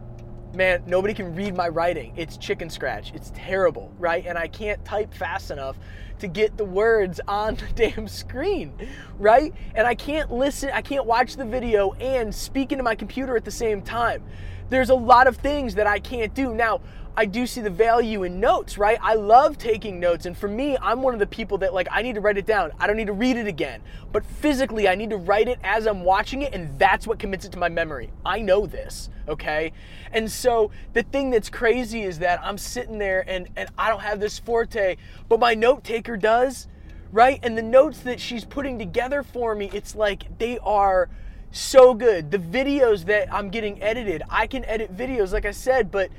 Man, 0.54 0.84
nobody 0.88 1.14
can 1.14 1.36
read 1.36 1.56
my 1.56 1.68
writing. 1.68 2.14
It's 2.16 2.38
chicken 2.38 2.70
scratch. 2.70 3.12
It's 3.14 3.32
terrible, 3.36 3.92
right? 4.00 4.26
And 4.26 4.38
I 4.38 4.48
can't 4.48 4.84
type 4.86 5.14
fast 5.14 5.52
enough 5.52 5.78
to 6.20 6.28
get 6.28 6.56
the 6.58 6.64
words 6.64 7.20
on 7.28 7.56
the 7.56 7.68
damn 7.76 8.08
screen, 8.08 8.74
right? 9.20 9.54
And 9.74 9.86
I 9.86 9.96
can't 9.96 10.32
listen, 10.32 10.72
I 10.74 10.82
can't 10.82 11.06
watch 11.06 11.36
the 11.36 11.46
video 11.46 11.92
and 11.94 12.34
speak 12.34 12.72
into 12.72 12.84
my 12.84 12.96
computer 12.96 13.36
at 13.36 13.44
the 13.44 13.52
same 13.52 13.82
time. 13.82 14.24
There's 14.70 14.90
a 14.90 14.96
lot 14.96 15.28
of 15.28 15.38
things 15.38 15.76
that 15.76 15.88
I 15.88 16.00
can't 16.00 16.34
do. 16.34 16.54
Now, 16.54 16.82
I 17.18 17.26
do 17.26 17.48
see 17.48 17.62
the 17.62 17.70
value 17.70 18.24
in 18.24 18.42
notes, 18.42 18.78
right? 18.78 18.98
I 19.02 19.14
love 19.14 19.58
taking 19.58 20.02
notes. 20.02 20.26
And 20.26 20.38
for 20.38 20.50
me, 20.50 20.78
I'm 20.82 21.02
one 21.02 21.14
of 21.14 21.20
the 21.20 21.28
people 21.28 21.58
that 21.60 21.74
like, 21.74 21.88
I 21.90 22.02
need 22.02 22.16
to 22.16 22.22
write 22.22 22.38
it 22.38 22.46
down. 22.46 22.72
I 22.78 22.88
don't 22.88 22.98
need 22.98 23.08
to 23.08 23.14
read 23.14 23.38
it 23.38 23.48
again. 23.48 23.82
But 24.12 24.26
physically, 24.26 24.90
I 24.90 24.96
need 24.96 25.12
to 25.12 25.18
write 25.18 25.48
it 25.48 25.58
as 25.64 25.88
I'm 25.88 26.04
watching 26.04 26.42
it, 26.42 26.54
and 26.54 26.78
that's 26.78 27.08
what 27.08 27.18
commits 27.18 27.46
it 27.46 27.54
to 27.54 27.58
my 27.58 27.70
memory. 27.70 28.12
I 28.26 28.42
know 28.42 28.66
this, 28.66 29.10
okay? 29.30 29.72
And 30.12 30.30
so 30.30 30.72
the 30.92 31.04
thing 31.04 31.30
that's 31.30 31.50
crazy 31.50 32.02
is 32.02 32.20
that 32.20 32.42
I'm 32.44 32.58
sitting 32.58 32.98
there 32.98 33.24
and, 33.28 33.48
and 33.56 33.70
I 33.78 33.90
don't 33.90 34.02
have 34.02 34.20
this 34.20 34.38
forte, 34.38 34.98
but 35.30 35.40
my 35.40 35.54
note 35.54 35.86
taker 35.86 36.18
does, 36.18 36.68
right? 37.14 37.40
And 37.44 37.58
the 37.58 37.64
notes 37.64 38.00
that 38.00 38.20
she's 38.20 38.44
putting 38.44 38.78
together 38.78 39.24
for 39.24 39.56
me, 39.56 39.70
it's 39.74 39.96
like 39.96 40.38
they 40.38 40.60
are 40.60 41.08
so 41.56 41.94
good. 41.94 42.32
The 42.32 42.40
videos 42.40 43.06
that 43.06 43.34
I'm 43.34 43.50
getting 43.50 43.82
edited, 43.82 44.24
I 44.30 44.48
can 44.48 44.66
edit 44.66 44.96
videos, 44.96 45.32
like 45.32 45.46
I 45.46 45.52
said, 45.52 45.92
but 45.92 46.10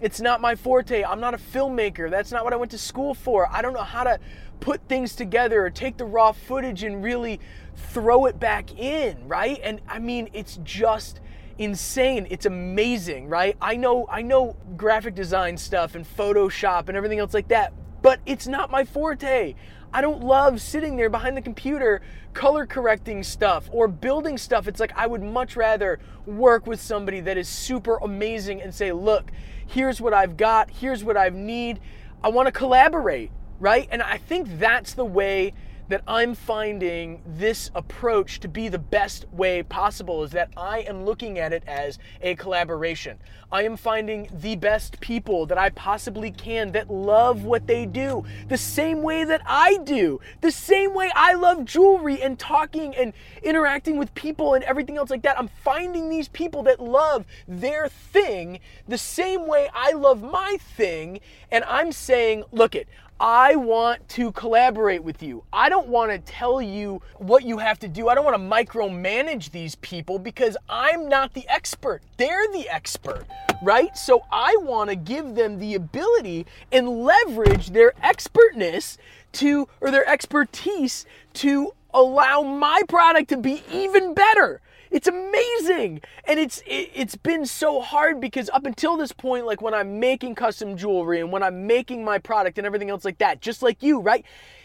it's 0.00 0.20
not 0.20 0.40
my 0.40 0.54
forte. 0.54 1.02
I'm 1.02 1.20
not 1.20 1.34
a 1.34 1.38
filmmaker. 1.38 2.10
That's 2.10 2.30
not 2.30 2.44
what 2.44 2.52
I 2.52 2.56
went 2.56 2.70
to 2.72 2.78
school 2.78 3.14
for. 3.14 3.48
I 3.50 3.62
don't 3.62 3.72
know 3.72 3.82
how 3.82 4.04
to 4.04 4.18
put 4.60 4.86
things 4.88 5.14
together 5.14 5.64
or 5.64 5.70
take 5.70 5.96
the 5.96 6.04
raw 6.04 6.32
footage 6.32 6.82
and 6.82 7.02
really 7.02 7.40
throw 7.74 8.26
it 8.26 8.38
back 8.38 8.78
in, 8.78 9.26
right? 9.26 9.58
And 9.62 9.80
I 9.88 9.98
mean, 9.98 10.28
it's 10.32 10.58
just 10.62 11.20
insane. 11.58 12.26
It's 12.30 12.46
amazing, 12.46 13.28
right? 13.28 13.56
I 13.60 13.76
know 13.76 14.06
I 14.10 14.22
know 14.22 14.56
graphic 14.76 15.14
design 15.14 15.56
stuff 15.56 15.94
and 15.94 16.06
Photoshop 16.06 16.88
and 16.88 16.96
everything 16.96 17.18
else 17.18 17.34
like 17.34 17.48
that, 17.48 17.72
but 18.02 18.20
it's 18.26 18.46
not 18.46 18.70
my 18.70 18.84
forte. 18.84 19.54
I 19.96 20.02
don't 20.02 20.22
love 20.22 20.60
sitting 20.60 20.96
there 20.96 21.08
behind 21.08 21.38
the 21.38 21.40
computer 21.40 22.02
color 22.34 22.66
correcting 22.66 23.22
stuff 23.22 23.66
or 23.72 23.88
building 23.88 24.36
stuff. 24.36 24.68
It's 24.68 24.78
like 24.78 24.92
I 24.94 25.06
would 25.06 25.22
much 25.22 25.56
rather 25.56 25.98
work 26.26 26.66
with 26.66 26.82
somebody 26.82 27.20
that 27.20 27.38
is 27.38 27.48
super 27.48 27.96
amazing 28.02 28.60
and 28.60 28.74
say, 28.74 28.92
"Look, 28.92 29.30
here's 29.66 29.98
what 29.98 30.12
I've 30.12 30.36
got, 30.36 30.68
here's 30.68 31.02
what 31.02 31.16
I 31.16 31.30
need. 31.30 31.80
I 32.22 32.28
want 32.28 32.44
to 32.44 32.52
collaborate, 32.52 33.30
right? 33.58 33.88
And 33.90 34.02
I 34.02 34.18
think 34.18 34.58
that's 34.58 34.92
the 34.92 35.06
way 35.06 35.54
that 35.88 36.02
I'm 36.06 36.34
finding 36.34 37.22
this 37.26 37.70
approach 37.74 38.40
to 38.40 38.48
be 38.48 38.68
the 38.68 38.78
best 38.78 39.26
way 39.32 39.62
possible 39.62 40.24
is 40.24 40.32
that 40.32 40.50
I 40.56 40.80
am 40.80 41.04
looking 41.04 41.38
at 41.38 41.52
it 41.52 41.62
as 41.66 41.98
a 42.20 42.34
collaboration. 42.34 43.18
I 43.52 43.62
am 43.62 43.76
finding 43.76 44.28
the 44.32 44.56
best 44.56 45.00
people 45.00 45.46
that 45.46 45.58
I 45.58 45.70
possibly 45.70 46.32
can 46.32 46.72
that 46.72 46.90
love 46.90 47.44
what 47.44 47.66
they 47.66 47.86
do 47.86 48.24
the 48.48 48.58
same 48.58 49.02
way 49.02 49.24
that 49.24 49.42
I 49.46 49.78
do, 49.84 50.20
the 50.40 50.50
same 50.50 50.94
way 50.94 51.10
I 51.14 51.34
love 51.34 51.64
jewelry 51.64 52.20
and 52.20 52.38
talking 52.38 52.94
and 52.96 53.12
interacting 53.42 53.98
with 53.98 54.14
people 54.14 54.54
and 54.54 54.64
everything 54.64 54.96
else 54.96 55.10
like 55.10 55.22
that. 55.22 55.38
I'm 55.38 55.48
finding 55.62 56.08
these 56.08 56.28
people 56.28 56.64
that 56.64 56.80
love 56.80 57.24
their 57.46 57.88
thing 57.88 58.58
the 58.88 58.98
same 58.98 59.46
way 59.46 59.68
I 59.72 59.92
love 59.92 60.22
my 60.22 60.56
thing, 60.76 61.20
and 61.50 61.64
I'm 61.64 61.92
saying, 61.92 62.44
look 62.50 62.74
it, 62.74 62.88
I 63.18 63.56
want 63.56 64.06
to 64.10 64.30
collaborate 64.32 65.02
with 65.02 65.22
you. 65.22 65.42
I 65.50 65.70
don't 65.70 65.88
want 65.88 66.12
to 66.12 66.18
tell 66.18 66.60
you 66.60 67.00
what 67.16 67.44
you 67.44 67.56
have 67.56 67.78
to 67.78 67.88
do. 67.88 68.08
I 68.08 68.14
don't 68.14 68.26
want 68.26 68.36
to 68.36 68.42
micromanage 68.42 69.52
these 69.52 69.74
people 69.76 70.18
because 70.18 70.54
I'm 70.68 71.08
not 71.08 71.32
the 71.32 71.48
expert. 71.48 72.02
They're 72.18 72.46
the 72.52 72.68
expert, 72.68 73.24
right? 73.62 73.96
So 73.96 74.22
I 74.30 74.54
want 74.58 74.90
to 74.90 74.96
give 74.96 75.34
them 75.34 75.58
the 75.58 75.74
ability 75.74 76.44
and 76.70 77.04
leverage 77.04 77.70
their 77.70 77.94
expertness 78.02 78.98
to, 79.32 79.66
or 79.80 79.90
their 79.90 80.06
expertise 80.06 81.06
to 81.34 81.72
allow 81.94 82.42
my 82.42 82.82
product 82.86 83.30
to 83.30 83.38
be 83.38 83.62
even 83.72 84.12
better. 84.12 84.60
It's 84.96 85.08
amazing. 85.08 86.00
And 86.24 86.40
it's 86.40 86.62
it, 86.62 86.90
it's 86.94 87.16
been 87.16 87.44
so 87.44 87.82
hard 87.82 88.18
because 88.18 88.48
up 88.48 88.64
until 88.64 88.96
this 88.96 89.12
point 89.12 89.44
like 89.44 89.60
when 89.60 89.74
I'm 89.74 90.00
making 90.00 90.36
custom 90.36 90.74
jewelry 90.74 91.20
and 91.20 91.30
when 91.30 91.42
I'm 91.42 91.66
making 91.66 92.02
my 92.02 92.16
product 92.16 92.56
and 92.56 92.66
everything 92.66 92.88
else 92.88 93.04
like 93.04 93.18
that, 93.18 93.42
just 93.42 93.60
like 93.60 93.82
you, 93.82 94.00
right? 94.00 94.24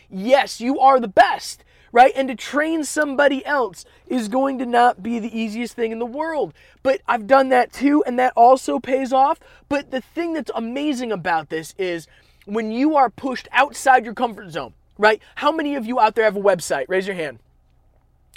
Yes, 0.09 0.61
you 0.61 0.79
are 0.79 1.01
the 1.01 1.09
best, 1.09 1.65
right? 1.91 2.13
And 2.15 2.29
to 2.29 2.35
train 2.35 2.85
somebody 2.85 3.45
else 3.45 3.83
is 4.07 4.29
going 4.29 4.57
to 4.59 4.65
not 4.65 5.03
be 5.03 5.19
the 5.19 5.37
easiest 5.37 5.75
thing 5.75 5.91
in 5.91 5.99
the 5.99 6.05
world. 6.05 6.53
But 6.81 7.01
I've 7.09 7.27
done 7.27 7.49
that 7.49 7.73
too 7.73 8.01
and 8.07 8.17
that 8.17 8.31
also 8.37 8.79
pays 8.79 9.11
off. 9.11 9.37
But 9.67 9.91
the 9.91 9.99
thing 9.99 10.31
that's 10.31 10.51
amazing 10.55 11.11
about 11.11 11.49
this 11.49 11.75
is 11.77 12.07
when 12.45 12.71
you 12.71 12.95
are 12.95 13.09
pushed 13.09 13.49
outside 13.51 14.05
your 14.05 14.13
comfort 14.13 14.51
zone, 14.51 14.75
right? 14.97 15.21
How 15.35 15.51
many 15.51 15.75
of 15.75 15.85
you 15.85 15.99
out 15.99 16.15
there 16.15 16.23
have 16.23 16.37
a 16.37 16.41
website? 16.41 16.85
Raise 16.87 17.05
your 17.05 17.17
hand. 17.17 17.39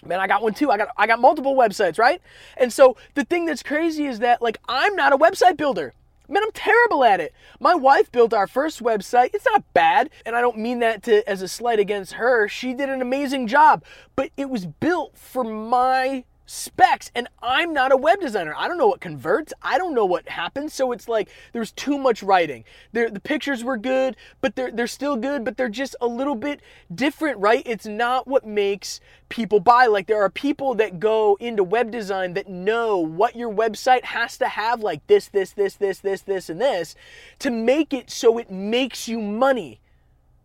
Man, 0.05 0.21
I 0.21 0.27
got 0.27 0.43
one 0.43 0.55
too. 0.55 0.71
I 0.71 0.77
got 0.77 0.89
I 0.97 1.07
got 1.07 1.21
multiple 1.21 1.55
websites, 1.55 1.99
right? 1.99 2.21
And 2.57 2.73
so 2.73 2.97
the 3.15 3.25
thing 3.25 3.47
that's 3.47 3.63
crazy 3.63 4.07
is 4.07 4.19
that 4.19 4.43
like 4.43 4.59
I'm 4.69 4.95
not 4.97 5.13
a 5.13 5.19
website 5.19 5.57
builder. 5.57 5.95
Man, 6.27 6.43
I'm 6.43 6.53
terrible 6.53 7.05
at 7.05 7.21
it. 7.21 7.35
My 7.61 7.75
wife 7.75 8.11
built 8.11 8.33
our 8.33 8.47
first 8.47 8.83
website. 8.83 9.31
It's 9.35 9.45
not 9.45 9.63
bad, 9.75 10.09
and 10.25 10.35
I 10.35 10.41
don't 10.41 10.59
mean 10.59 10.79
that 10.79 11.03
to 11.03 11.29
as 11.29 11.43
a 11.43 11.49
slight 11.49 11.79
against 11.79 12.15
her. 12.15 12.49
She 12.49 12.73
did 12.73 12.89
an 12.89 13.03
amazing 13.03 13.47
job, 13.47 13.85
but 14.17 14.31
it 14.37 14.49
was 14.49 14.65
built 14.65 15.19
for 15.19 15.45
my 15.45 16.25
specs 16.47 17.11
and 17.15 17.29
I'm 17.43 17.73
not 17.73 17.93
a 17.93 17.97
web 17.97 18.21
designer. 18.21 18.55
I 18.57 18.69
don't 18.69 18.79
know 18.79 18.89
what 18.89 19.01
converts. 19.01 19.53
I 19.63 19.79
don't 19.79 19.95
know 19.95 20.05
what 20.05 20.29
happens. 20.29 20.75
So 20.75 20.93
it's 20.93 21.09
like 21.09 21.29
there's 21.53 21.73
too 21.73 21.99
much 21.99 22.23
writing. 22.23 22.65
The 22.93 23.21
pictures 23.23 23.65
were 23.65 23.77
good, 23.77 24.17
but 24.41 24.57
they're 24.57 24.71
they're 24.71 24.87
still 24.87 25.17
good, 25.17 25.45
but 25.45 25.57
they're 25.57 25.69
just 25.69 25.97
a 26.01 26.07
little 26.07 26.35
bit 26.35 26.61
different, 26.95 27.39
right? 27.39 27.63
It's 27.65 27.87
not 27.87 28.27
what 28.27 28.47
makes 28.47 29.01
people 29.29 29.61
buy. 29.61 29.87
Like 29.87 30.07
there 30.07 30.23
are 30.23 30.31
people 30.31 30.75
that 30.75 31.01
go 31.01 31.37
into 31.41 31.65
web 31.65 31.91
design 31.91 32.35
that 32.35 32.49
know 32.49 32.99
what 32.99 33.37
your 33.37 33.53
website 33.53 34.05
has 34.05 34.39
to 34.39 34.49
have 34.49 34.81
like 34.81 35.07
this 35.07 35.29
this 35.29 35.53
this 35.53 35.77
this 35.77 36.01
this 36.01 36.23
this 36.23 36.51
and 36.51 36.61
this 36.61 36.95
to 37.39 37.51
make 37.51 37.93
it 37.93 38.11
so 38.11 38.39
it 38.39 38.51
makes 38.51 39.09
you 39.09 39.21
money 39.21 39.81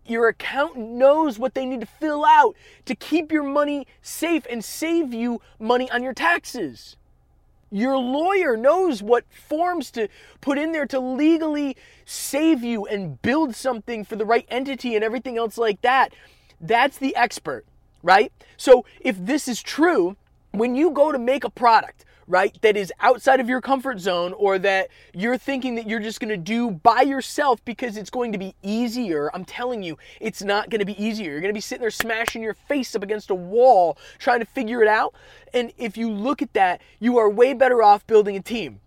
your 0.09 0.27
accountant 0.27 0.89
knows 0.89 1.37
what 1.37 1.53
they 1.53 1.65
need 1.65 1.81
to 1.81 1.85
fill 1.85 2.25
out 2.25 2.55
to 2.85 2.95
keep 2.95 3.31
your 3.31 3.43
money 3.43 3.87
safe 4.01 4.45
and 4.49 4.63
save 4.63 5.13
you 5.13 5.41
money 5.59 5.89
on 5.91 6.03
your 6.03 6.13
taxes. 6.13 6.97
Your 7.71 7.97
lawyer 7.97 8.57
knows 8.57 9.03
what 9.03 9.25
forms 9.31 9.91
to 9.91 10.07
put 10.41 10.57
in 10.57 10.71
there 10.71 10.87
to 10.87 10.99
legally 10.99 11.77
save 12.03 12.63
you 12.63 12.85
and 12.85 13.21
build 13.21 13.55
something 13.55 14.03
for 14.03 14.15
the 14.15 14.25
right 14.25 14.47
entity 14.49 14.95
and 14.95 15.03
everything 15.03 15.37
else 15.37 15.57
like 15.57 15.81
that. 15.81 16.11
That's 16.59 16.97
the 16.97 17.15
expert, 17.15 17.65
right? 18.01 18.33
So 18.57 18.85
if 18.99 19.23
this 19.23 19.47
is 19.47 19.61
true, 19.61 20.17
when 20.51 20.75
you 20.75 20.89
go 20.89 21.11
to 21.11 21.19
make 21.19 21.43
a 21.43 21.49
product, 21.49 22.05
right, 22.29 22.55
that 22.61 22.77
is 22.77 22.93
outside 22.99 23.39
of 23.39 23.49
your 23.49 23.59
comfort 23.59 23.99
zone 23.99 24.33
or 24.33 24.59
that 24.59 24.89
you're 25.13 25.37
thinking 25.37 25.75
that 25.75 25.89
you're 25.89 25.99
just 25.99 26.19
to 26.29 26.37
do 26.37 26.69
by 26.69 27.01
yourself 27.01 27.63
because 27.65 27.97
it's 27.97 28.11
going 28.11 28.31
to 28.31 28.37
be 28.37 28.53
easier, 28.61 29.31
I'm 29.33 29.43
telling 29.43 29.81
you, 29.81 29.97
it's 30.21 30.43
not 30.43 30.69
to 30.79 30.85
be 30.85 31.03
easier. 31.03 31.31
You're 31.31 31.41
to 31.49 31.57
be 31.57 31.59
sitting 31.59 31.81
there 31.81 31.89
smashing 31.89 32.43
your 32.43 32.53
face 32.53 32.95
up 32.95 33.01
against 33.01 33.31
a 33.31 33.35
wall 33.35 33.97
trying 34.19 34.39
to 34.39 34.45
figure 34.45 34.83
it 34.83 34.87
out. 34.87 35.15
And 35.53 35.73
if 35.77 35.97
you 35.97 36.09
look 36.11 36.43
at 36.43 36.53
that, 36.53 36.81
you 36.99 37.17
are 37.17 37.29
way 37.29 37.53
better 37.55 37.81
off 37.81 38.05
building 38.05 38.35
a 38.35 38.41
team. 38.41 38.79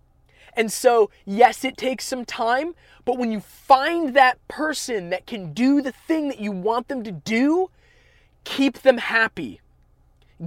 And 0.55 0.71
so, 0.71 1.09
yes, 1.25 1.65
it 1.65 1.75
takes 1.75 2.05
some 2.05 2.23
time, 2.23 2.75
but 3.03 3.17
when 3.17 3.31
you 3.31 3.41
find 3.41 4.15
that 4.15 4.45
person 4.47 5.09
that 5.09 5.25
can 5.25 5.51
do 5.51 5.81
the 5.81 5.91
thing 5.91 6.29
that 6.29 6.39
you 6.39 6.51
want 6.51 6.87
them 6.87 7.03
to 7.03 7.11
do, 7.11 7.69
keep 8.45 8.83
them 8.83 8.99
happy 8.99 9.59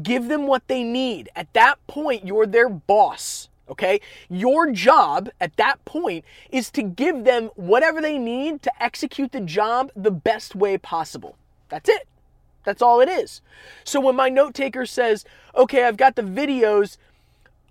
Give 0.02 0.28
them 0.28 0.46
what 0.46 0.66
they 0.68 0.82
need. 0.82 1.28
At 1.36 1.52
that 1.54 1.84
point, 1.86 2.26
you're 2.26 2.46
their 2.46 2.68
boss. 2.68 3.48
Okay? 3.68 4.00
Your 4.28 4.70
job 4.70 5.28
at 5.40 5.56
that 5.56 5.84
point 5.84 6.24
is 6.50 6.70
to 6.72 6.82
give 6.82 7.24
them 7.24 7.50
whatever 7.56 8.00
they 8.00 8.18
need 8.18 8.62
to 8.62 8.82
execute 8.82 9.32
the 9.32 9.40
job 9.40 9.90
the 9.96 10.10
best 10.10 10.54
way 10.54 10.78
possible. 10.78 11.36
That's 11.68 11.88
it. 11.88 12.06
That's 12.64 12.82
all 12.82 13.00
it 13.00 13.08
is. 13.08 13.42
So 13.84 14.00
when 14.00 14.16
my 14.16 14.28
note 14.28 14.54
taker 14.54 14.86
says, 14.86 15.24
okay, 15.54 15.84
I've 15.84 15.96
got 15.96 16.16
the 16.16 16.22
videos, 16.22 16.96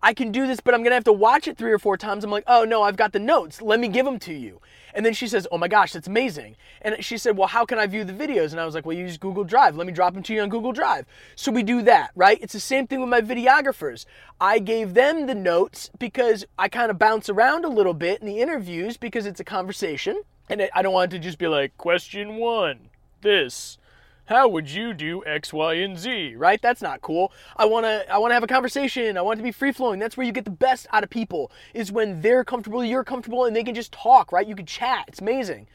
I 0.05 0.13
can 0.13 0.31
do 0.31 0.45
this, 0.45 0.59
but 0.59 0.75
I'm 0.75 0.83
gonna 0.83 0.93
have 0.93 1.03
to 1.05 1.11
watch 1.11 1.47
it 1.47 1.57
three 1.57 1.71
or 1.71 1.79
four 1.79 1.97
times. 1.97 2.23
I'm 2.23 2.29
like, 2.29 2.43
oh 2.45 2.63
no, 2.63 2.83
I've 2.83 2.95
got 2.95 3.11
the 3.11 3.17
notes. 3.17 3.59
Let 3.59 3.79
me 3.79 3.87
give 3.87 4.05
them 4.05 4.19
to 4.19 4.33
you. 4.35 4.61
And 4.93 5.03
then 5.03 5.15
she 5.15 5.27
says, 5.27 5.47
oh 5.51 5.57
my 5.57 5.67
gosh, 5.67 5.93
that's 5.93 6.07
amazing. 6.07 6.57
And 6.83 7.03
she 7.03 7.17
said, 7.17 7.35
well, 7.35 7.47
how 7.47 7.65
can 7.65 7.79
I 7.79 7.87
view 7.87 8.03
the 8.03 8.13
videos? 8.13 8.51
And 8.51 8.59
I 8.59 8.65
was 8.65 8.75
like, 8.75 8.85
well, 8.85 8.95
you 8.95 9.01
use 9.01 9.17
Google 9.17 9.43
Drive. 9.43 9.75
Let 9.75 9.87
me 9.87 9.93
drop 9.93 10.13
them 10.13 10.21
to 10.21 10.33
you 10.35 10.41
on 10.41 10.49
Google 10.49 10.73
Drive. 10.73 11.07
So 11.35 11.51
we 11.51 11.63
do 11.63 11.81
that, 11.81 12.11
right? 12.15 12.37
It's 12.39 12.53
the 12.53 12.59
same 12.59 12.85
thing 12.85 12.99
with 12.99 13.09
my 13.09 13.19
videographers. 13.19 14.05
I 14.39 14.59
gave 14.59 14.93
them 14.93 15.25
the 15.25 15.33
notes 15.33 15.89
because 15.97 16.45
I 16.59 16.69
kind 16.69 16.91
of 16.91 16.99
bounce 16.99 17.27
around 17.27 17.65
a 17.65 17.69
little 17.69 17.95
bit 17.95 18.21
in 18.21 18.27
the 18.27 18.41
interviews 18.41 18.97
because 18.97 19.25
it's 19.25 19.39
a 19.39 19.43
conversation. 19.43 20.21
And 20.49 20.69
I 20.75 20.83
don't 20.83 20.93
want 20.93 21.09
to 21.11 21.19
just 21.19 21.39
be 21.39 21.47
like, 21.47 21.75
question 21.79 22.35
one, 22.35 22.89
this 23.21 23.79
how 24.25 24.47
would 24.47 24.69
you 24.69 24.93
do 24.93 25.23
X, 25.25 25.53
Y, 25.53 25.73
and 25.75 25.97
Z? 25.97 26.35
Right? 26.35 26.61
That's 26.61 26.81
not 26.81 27.01
cool. 27.01 27.31
I 27.55 27.65
wanna 27.65 28.03
I 28.09 28.17
wanna 28.17 28.33
have 28.33 28.43
a 28.43 28.47
conversation. 28.47 29.17
I 29.17 29.21
want 29.21 29.37
to 29.39 29.43
be 29.43 29.51
free 29.51 29.71
flowing. 29.71 29.99
That's 29.99 30.17
where 30.17 30.25
you 30.25 30.31
get 30.31 30.45
the 30.45 30.51
best 30.51 30.87
out 30.91 31.03
of 31.03 31.09
people. 31.09 31.51
Is 31.73 31.91
when 31.91 32.21
they're 32.21 32.43
comfortable, 32.43 32.83
you're 32.83 33.03
comfortable, 33.03 33.45
and 33.45 33.55
they 33.55 33.63
can 33.63 33.75
just 33.75 33.91
talk. 33.91 34.31
Right? 34.31 34.47
You 34.47 34.55
can 34.55 34.65
chat. 34.65 35.05
It's 35.07 35.19
amazing. 35.19 35.67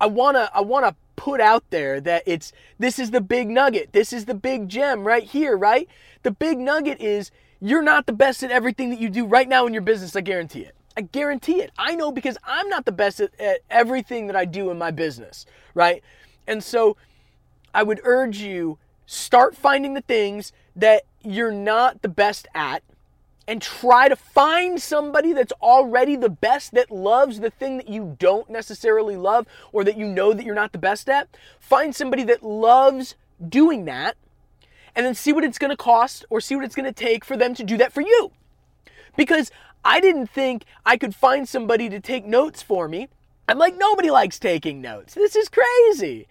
I 0.00 0.06
wanna 0.06 0.50
I 0.52 0.60
wanna 0.62 0.96
put 1.14 1.40
out 1.40 1.64
there 1.70 2.00
that 2.00 2.24
it's 2.26 2.52
this 2.78 2.98
is 2.98 3.12
the 3.12 3.20
big 3.20 3.48
nugget. 3.48 3.92
This 3.92 4.12
is 4.12 4.24
the 4.24 4.34
big 4.34 4.68
gem 4.68 5.04
right 5.04 5.24
here. 5.24 5.56
Right? 5.56 5.88
The 6.24 6.32
big 6.32 6.58
nugget 6.58 7.00
is 7.00 7.30
you're 7.60 7.82
not 7.82 8.06
the 8.06 8.12
best 8.12 8.42
at 8.42 8.50
everything 8.50 8.90
that 8.90 9.00
you 9.00 9.08
do 9.08 9.24
right 9.24 9.48
now 9.48 9.66
in 9.66 9.72
your 9.72 9.82
business. 9.82 10.16
I 10.16 10.20
guarantee 10.22 10.62
it. 10.62 10.74
I 10.96 11.02
guarantee 11.02 11.60
it. 11.62 11.70
I 11.78 11.94
know 11.94 12.10
because 12.10 12.36
I'm 12.44 12.68
not 12.68 12.84
the 12.84 12.92
best 12.92 13.20
at, 13.20 13.38
at 13.40 13.60
everything 13.70 14.26
that 14.26 14.36
I 14.36 14.44
do 14.44 14.70
in 14.70 14.78
my 14.78 14.90
business, 14.90 15.46
right? 15.74 16.02
And 16.46 16.62
so 16.62 16.96
I 17.74 17.82
would 17.82 18.00
urge 18.04 18.38
you 18.38 18.78
start 19.06 19.56
finding 19.56 19.94
the 19.94 20.00
things 20.00 20.52
that 20.76 21.02
you're 21.22 21.52
not 21.52 22.02
the 22.02 22.08
best 22.08 22.48
at 22.54 22.82
and 23.48 23.60
try 23.60 24.08
to 24.08 24.16
find 24.16 24.80
somebody 24.80 25.32
that's 25.32 25.52
already 25.60 26.16
the 26.16 26.28
best 26.28 26.72
that 26.72 26.90
loves 26.90 27.40
the 27.40 27.50
thing 27.50 27.76
that 27.76 27.88
you 27.88 28.16
don't 28.18 28.48
necessarily 28.48 29.16
love 29.16 29.46
or 29.72 29.84
that 29.84 29.96
you 29.96 30.06
know 30.06 30.32
that 30.32 30.46
you're 30.46 30.54
not 30.54 30.72
the 30.72 30.78
best 30.78 31.08
at. 31.08 31.28
Find 31.58 31.94
somebody 31.94 32.22
that 32.24 32.42
loves 32.42 33.16
doing 33.46 33.84
that 33.86 34.16
and 34.94 35.04
then 35.04 35.14
see 35.14 35.32
what 35.32 35.44
it's 35.44 35.58
going 35.58 35.70
to 35.70 35.76
cost 35.76 36.24
or 36.30 36.40
see 36.40 36.54
what 36.54 36.64
it's 36.64 36.74
going 36.74 36.86
to 36.86 36.92
take 36.92 37.24
for 37.24 37.36
them 37.36 37.54
to 37.54 37.64
do 37.64 37.76
that 37.78 37.92
for 37.92 38.00
you. 38.00 38.30
Because 39.16 39.50
I 39.84 40.00
didn't 40.00 40.28
think 40.28 40.64
I 40.86 40.96
could 40.96 41.14
find 41.14 41.48
somebody 41.48 41.88
to 41.88 42.00
take 42.00 42.24
notes 42.24 42.62
for 42.62 42.88
me. 42.88 43.08
I'm 43.48 43.58
like, 43.58 43.76
nobody 43.76 44.10
likes 44.10 44.38
taking 44.38 44.80
notes. 44.80 45.14
This 45.14 45.34
is 45.34 45.48
crazy. 45.48 46.28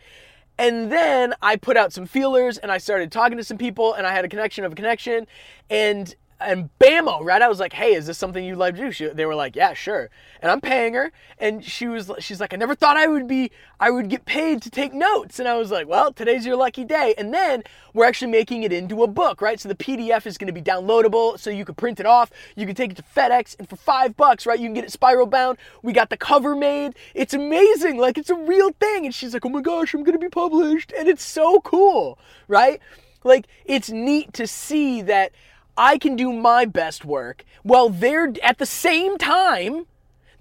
And 0.61 0.91
then 0.91 1.33
I 1.41 1.55
put 1.55 1.75
out 1.75 1.91
some 1.91 2.05
feelers 2.05 2.59
and 2.59 2.71
I 2.71 2.77
started 2.77 3.11
talking 3.11 3.35
to 3.39 3.43
some 3.43 3.57
people 3.57 3.95
and 3.95 4.05
I 4.05 4.11
had 4.11 4.25
a 4.25 4.27
connection 4.27 4.63
of 4.63 4.73
a 4.73 4.75
connection. 4.75 5.25
And 5.71 6.15
and 6.41 6.69
bammo, 6.79 7.23
right? 7.23 7.41
I 7.41 7.47
was 7.47 7.59
like, 7.59 7.73
"Hey, 7.73 7.93
is 7.93 8.07
this 8.07 8.17
something 8.17 8.43
you'd 8.43 8.57
like 8.57 8.75
to 8.75 8.81
do?" 8.81 8.91
She, 8.91 9.07
they 9.07 9.25
were 9.25 9.35
like, 9.35 9.55
"Yeah, 9.55 9.73
sure." 9.73 10.09
And 10.41 10.51
I'm 10.51 10.61
paying 10.61 10.93
her, 10.93 11.11
and 11.37 11.63
she 11.63 11.87
was, 11.87 12.11
she's 12.19 12.39
like, 12.39 12.53
"I 12.53 12.57
never 12.57 12.75
thought 12.75 12.97
I 12.97 13.07
would 13.07 13.27
be, 13.27 13.51
I 13.79 13.91
would 13.91 14.09
get 14.09 14.25
paid 14.25 14.61
to 14.63 14.69
take 14.69 14.93
notes." 14.93 15.39
And 15.39 15.47
I 15.47 15.55
was 15.55 15.71
like, 15.71 15.87
"Well, 15.87 16.11
today's 16.11 16.45
your 16.45 16.55
lucky 16.55 16.83
day." 16.83 17.13
And 17.17 17.33
then 17.33 17.63
we're 17.93 18.05
actually 18.05 18.31
making 18.31 18.63
it 18.63 18.73
into 18.73 19.03
a 19.03 19.07
book, 19.07 19.41
right? 19.41 19.59
So 19.59 19.69
the 19.69 19.75
PDF 19.75 20.25
is 20.25 20.37
going 20.37 20.47
to 20.47 20.53
be 20.53 20.61
downloadable, 20.61 21.39
so 21.39 21.49
you 21.49 21.65
can 21.65 21.75
print 21.75 21.99
it 21.99 22.05
off, 22.05 22.31
you 22.55 22.65
can 22.65 22.75
take 22.75 22.91
it 22.91 22.97
to 22.97 23.03
FedEx, 23.03 23.57
and 23.59 23.69
for 23.69 23.75
five 23.75 24.17
bucks, 24.17 24.45
right, 24.45 24.59
you 24.59 24.67
can 24.67 24.73
get 24.73 24.83
it 24.83 24.91
spiral 24.91 25.27
bound. 25.27 25.57
We 25.83 25.93
got 25.93 26.09
the 26.09 26.17
cover 26.17 26.55
made. 26.55 26.95
It's 27.13 27.33
amazing, 27.33 27.97
like 27.97 28.17
it's 28.17 28.29
a 28.29 28.35
real 28.35 28.71
thing. 28.79 29.05
And 29.05 29.13
she's 29.13 29.33
like, 29.33 29.45
"Oh 29.45 29.49
my 29.49 29.61
gosh, 29.61 29.93
I'm 29.93 30.03
going 30.03 30.17
to 30.17 30.19
be 30.19 30.29
published," 30.29 30.93
and 30.97 31.07
it's 31.07 31.23
so 31.23 31.59
cool, 31.61 32.17
right? 32.47 32.79
Like 33.23 33.47
it's 33.65 33.89
neat 33.89 34.33
to 34.33 34.47
see 34.47 35.01
that 35.03 35.31
I 35.77 35.97
can 35.97 36.15
do 36.15 36.33
my 36.33 36.65
best 36.65 37.05
work 37.05 37.45
while 37.63 37.89
they're 37.89 38.33
at 38.43 38.57
the 38.57 38.65
same 38.65 39.17
time 39.17 39.85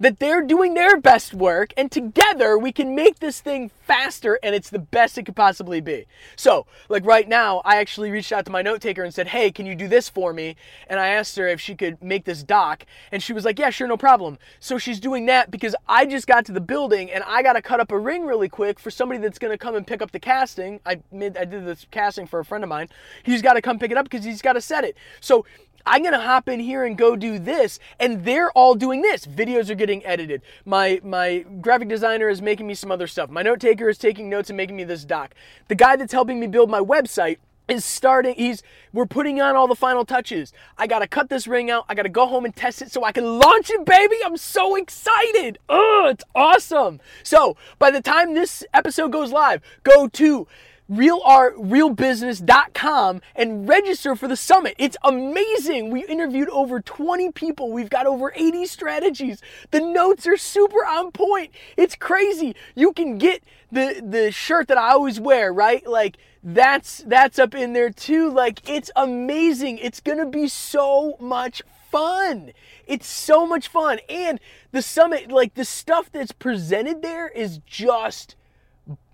that 0.01 0.17
they're 0.17 0.41
doing 0.41 0.73
their 0.73 0.99
best 0.99 1.31
work, 1.31 1.73
and 1.77 1.91
together 1.91 2.57
we 2.57 2.71
can 2.71 2.95
make 2.95 3.19
this 3.19 3.39
thing 3.39 3.69
faster, 3.69 4.39
and 4.41 4.55
it's 4.55 4.71
the 4.71 4.79
best 4.79 5.15
it 5.15 5.27
could 5.27 5.35
possibly 5.35 5.79
be. 5.79 6.07
So, 6.35 6.65
like 6.89 7.05
right 7.05 7.29
now, 7.29 7.61
I 7.63 7.75
actually 7.75 8.09
reached 8.09 8.31
out 8.31 8.45
to 8.45 8.51
my 8.51 8.63
note 8.63 8.81
taker 8.81 9.03
and 9.03 9.13
said, 9.13 9.27
Hey, 9.27 9.51
can 9.51 9.67
you 9.67 9.75
do 9.75 9.87
this 9.87 10.09
for 10.09 10.33
me? 10.33 10.55
And 10.87 10.99
I 10.99 11.09
asked 11.09 11.35
her 11.37 11.47
if 11.47 11.61
she 11.61 11.75
could 11.75 12.01
make 12.01 12.25
this 12.25 12.41
doc, 12.41 12.85
and 13.11 13.21
she 13.21 13.31
was 13.31 13.45
like, 13.45 13.59
Yeah, 13.59 13.69
sure, 13.69 13.87
no 13.87 13.95
problem. 13.95 14.39
So 14.59 14.79
she's 14.79 14.99
doing 14.99 15.27
that 15.27 15.51
because 15.51 15.75
I 15.87 16.07
just 16.07 16.25
got 16.25 16.45
to 16.45 16.51
the 16.51 16.61
building 16.61 17.11
and 17.11 17.23
I 17.27 17.43
got 17.43 17.53
to 17.53 17.61
cut 17.61 17.79
up 17.79 17.91
a 17.91 17.99
ring 17.99 18.25
really 18.25 18.49
quick 18.49 18.79
for 18.79 18.89
somebody 18.89 19.19
that's 19.19 19.37
going 19.37 19.51
to 19.51 19.57
come 19.57 19.75
and 19.75 19.85
pick 19.85 20.01
up 20.01 20.11
the 20.11 20.19
casting. 20.19 20.79
I 20.83 21.01
made, 21.11 21.37
I 21.37 21.45
did 21.45 21.65
this 21.65 21.85
casting 21.91 22.25
for 22.25 22.39
a 22.39 22.45
friend 22.45 22.63
of 22.63 22.69
mine. 22.69 22.89
He's 23.21 23.43
got 23.43 23.53
to 23.53 23.61
come 23.61 23.77
pick 23.77 23.91
it 23.91 23.97
up 23.97 24.09
because 24.09 24.25
he's 24.25 24.41
got 24.41 24.53
to 24.53 24.61
set 24.61 24.83
it. 24.83 24.97
So 25.19 25.45
I'm 25.85 26.03
gonna 26.03 26.21
hop 26.21 26.47
in 26.49 26.59
here 26.59 26.85
and 26.85 26.97
go 26.97 27.15
do 27.15 27.39
this, 27.39 27.79
and 27.99 28.23
they're 28.23 28.51
all 28.51 28.75
doing 28.75 29.01
this. 29.01 29.25
Videos 29.25 29.69
are 29.69 29.75
getting 29.75 30.05
edited. 30.05 30.41
My 30.65 30.99
my 31.03 31.45
graphic 31.61 31.87
designer 31.89 32.29
is 32.29 32.41
making 32.41 32.67
me 32.67 32.73
some 32.73 32.91
other 32.91 33.07
stuff. 33.07 33.29
My 33.29 33.41
note 33.41 33.59
taker 33.59 33.89
is 33.89 33.97
taking 33.97 34.29
notes 34.29 34.49
and 34.49 34.57
making 34.57 34.75
me 34.75 34.83
this 34.83 35.05
doc. 35.05 35.33
The 35.67 35.75
guy 35.75 35.95
that's 35.95 36.13
helping 36.13 36.39
me 36.39 36.47
build 36.47 36.69
my 36.69 36.79
website 36.79 37.37
is 37.67 37.85
starting 37.85 38.35
he's 38.35 38.63
we're 38.91 39.05
putting 39.05 39.39
on 39.39 39.55
all 39.55 39.67
the 39.67 39.75
final 39.75 40.03
touches 40.03 40.51
i 40.77 40.85
gotta 40.85 41.07
cut 41.07 41.29
this 41.29 41.47
ring 41.47 41.71
out 41.71 41.85
i 41.87 41.95
gotta 41.95 42.09
go 42.09 42.27
home 42.27 42.43
and 42.43 42.55
test 42.55 42.81
it 42.81 42.91
so 42.91 43.03
i 43.03 43.11
can 43.11 43.39
launch 43.39 43.69
it 43.69 43.85
baby 43.85 44.17
i'm 44.25 44.35
so 44.35 44.75
excited 44.75 45.57
oh 45.69 46.07
it's 46.11 46.23
awesome 46.35 46.99
so 47.23 47.55
by 47.79 47.89
the 47.89 48.01
time 48.01 48.33
this 48.33 48.63
episode 48.73 49.11
goes 49.11 49.31
live 49.31 49.61
go 49.83 50.07
to 50.07 50.47
realartrealbusiness.com 50.91 53.21
and 53.35 53.67
register 53.67 54.15
for 54.15 54.27
the 54.27 54.35
summit. 54.35 54.75
It's 54.77 54.97
amazing. 55.03 55.89
We 55.89 56.05
interviewed 56.05 56.49
over 56.49 56.81
20 56.81 57.31
people. 57.31 57.71
We've 57.71 57.89
got 57.89 58.05
over 58.05 58.33
80 58.35 58.65
strategies. 58.65 59.41
The 59.71 59.79
notes 59.79 60.27
are 60.27 60.35
super 60.35 60.85
on 60.85 61.11
point. 61.11 61.51
It's 61.77 61.95
crazy. 61.95 62.57
You 62.75 62.91
can 62.91 63.17
get 63.17 63.41
the 63.71 64.03
the 64.05 64.31
shirt 64.31 64.67
that 64.67 64.77
I 64.77 64.91
always 64.91 65.19
wear, 65.19 65.53
right? 65.53 65.85
Like 65.87 66.17
that's 66.43 67.03
that's 67.07 67.39
up 67.39 67.55
in 67.55 67.73
there 67.73 67.89
too. 67.89 68.29
Like 68.29 68.69
it's 68.69 68.91
amazing. 68.95 69.77
It's 69.77 70.01
going 70.01 70.17
to 70.17 70.25
be 70.25 70.49
so 70.49 71.15
much 71.19 71.61
fun. 71.89 72.51
It's 72.85 73.07
so 73.07 73.45
much 73.45 73.69
fun. 73.69 73.99
And 74.09 74.41
the 74.71 74.81
summit 74.81 75.31
like 75.31 75.53
the 75.53 75.65
stuff 75.65 76.11
that's 76.11 76.33
presented 76.33 77.01
there 77.01 77.29
is 77.29 77.59
just 77.65 78.35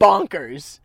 bonkers 0.02 0.80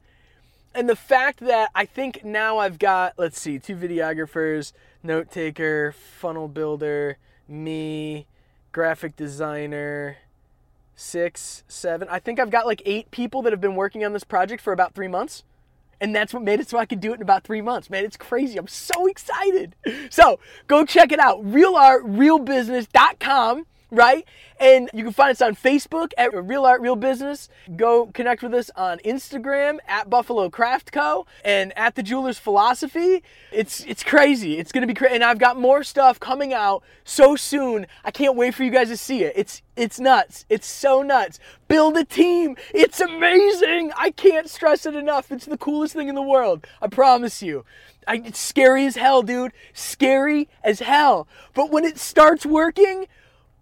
and 0.75 0.89
the 0.89 0.97
fact 0.97 1.41
that 1.41 1.71
I 1.75 1.85
think 1.85 2.25
now 2.25 2.57
I've 2.59 2.79
got, 2.79 3.15
let's 3.19 3.39
see, 3.39 3.59
two 3.59 3.77
videographers, 3.77 4.73
note 5.03 5.31
taker, 5.31 5.93
funnel 5.93 6.49
builder, 6.49 7.19
me, 7.49 8.27
graphic 8.73 9.17
designer, 9.17 10.17
six, 10.95 11.65
seven. 11.69 12.09
I 12.11 12.19
think 12.19 12.41
I've 12.41 12.51
got 12.51 12.67
like 12.67 12.83
eight 12.85 13.11
people 13.11 13.41
that 13.43 13.53
have 13.53 13.61
been 13.61 13.77
working 13.77 14.05
on 14.05 14.13
this 14.13 14.25
project 14.25 14.63
for 14.63 14.73
about 14.73 14.95
three 14.95 15.09
months. 15.09 15.45
And 16.01 16.17
that's 16.17 16.35
what 16.35 16.43
made 16.43 16.59
it 16.59 16.69
so 16.69 16.79
I 16.79 16.87
could 16.87 17.01
do 17.01 17.13
it 17.13 17.17
in 17.17 17.23
about 17.23 17.45
three 17.45 17.61
months. 17.61 17.89
Man, 17.89 18.05
it's 18.05 18.17
crazy. 18.17 18.59
I'm 18.59 18.67
so 18.67 19.07
excited. 19.07 19.77
So 20.11 20.41
go 20.67 20.85
check 20.85 21.13
it 21.13 21.21
out. 21.21 21.45
RealArtRealBusiness.com 21.45 23.67
right? 23.93 24.27
And 24.59 24.91
you 24.95 25.05
can 25.05 25.13
find 25.13 25.31
us 25.31 25.43
on 25.43 25.55
Facebook 25.55 26.13
at 26.17 26.33
Real 26.33 26.65
Art 26.65 26.81
Real 26.81 26.97
Business. 26.97 27.49
Go 27.77 28.07
connect 28.07 28.43
with 28.43 28.55
us 28.55 28.71
on 28.75 28.99
Instagram 29.01 29.79
at 29.87 30.09
Buffalo 30.09 30.49
Craft 30.51 30.93
Co. 30.93 31.27
and 31.45 31.77
at 31.77 31.95
the 31.95 32.03
Jeweler's 32.03 32.39
Philosophy. 32.39 33.23
It's 33.53 33.85
it's 33.85 34.03
crazy. 34.03 34.59
It's 34.59 34.73
gonna 34.73 34.87
be 34.87 34.95
crazy. 34.95 35.15
And 35.15 35.23
I've 35.23 35.39
got 35.39 35.59
more 35.59 35.85
stuff 35.85 36.19
coming 36.19 36.53
out 36.55 36.83
so 37.05 37.37
soon. 37.37 37.87
I 38.05 38.11
can't 38.11 38.35
wait 38.37 38.55
for 38.55 38.65
you 38.65 38.71
guys 38.71 38.89
to 38.89 38.97
see 38.97 39.23
it. 39.25 39.35
It's 39.37 39.63
it's 39.77 40.01
nuts. 40.01 40.47
It's 40.49 40.67
so 40.67 41.03
nuts. 41.03 41.39
Build 41.69 41.97
a 41.97 42.05
team. 42.05 42.57
It's 42.75 43.01
amazing. 43.01 43.93
I 43.97 44.11
can't 44.11 44.49
stress 44.49 44.87
it 44.87 44.95
enough. 44.95 45.31
It's 45.31 45.47
the 45.47 45.59
coolest 45.59 45.95
thing 45.95 46.09
in 46.09 46.15
the 46.15 46.23
world. 46.23 46.67
I 46.81 46.89
promise 46.89 47.43
you. 47.43 47.65
I, 48.07 48.17
it's 48.25 48.39
scary 48.39 48.87
as 48.87 48.97
hell, 48.97 49.23
dude. 49.23 49.53
Scary 49.73 50.49
as 50.65 50.81
hell. 50.81 51.29
But 51.55 51.71
when 51.71 51.85
it 51.85 51.99
starts 51.99 52.45
working, 52.45 53.07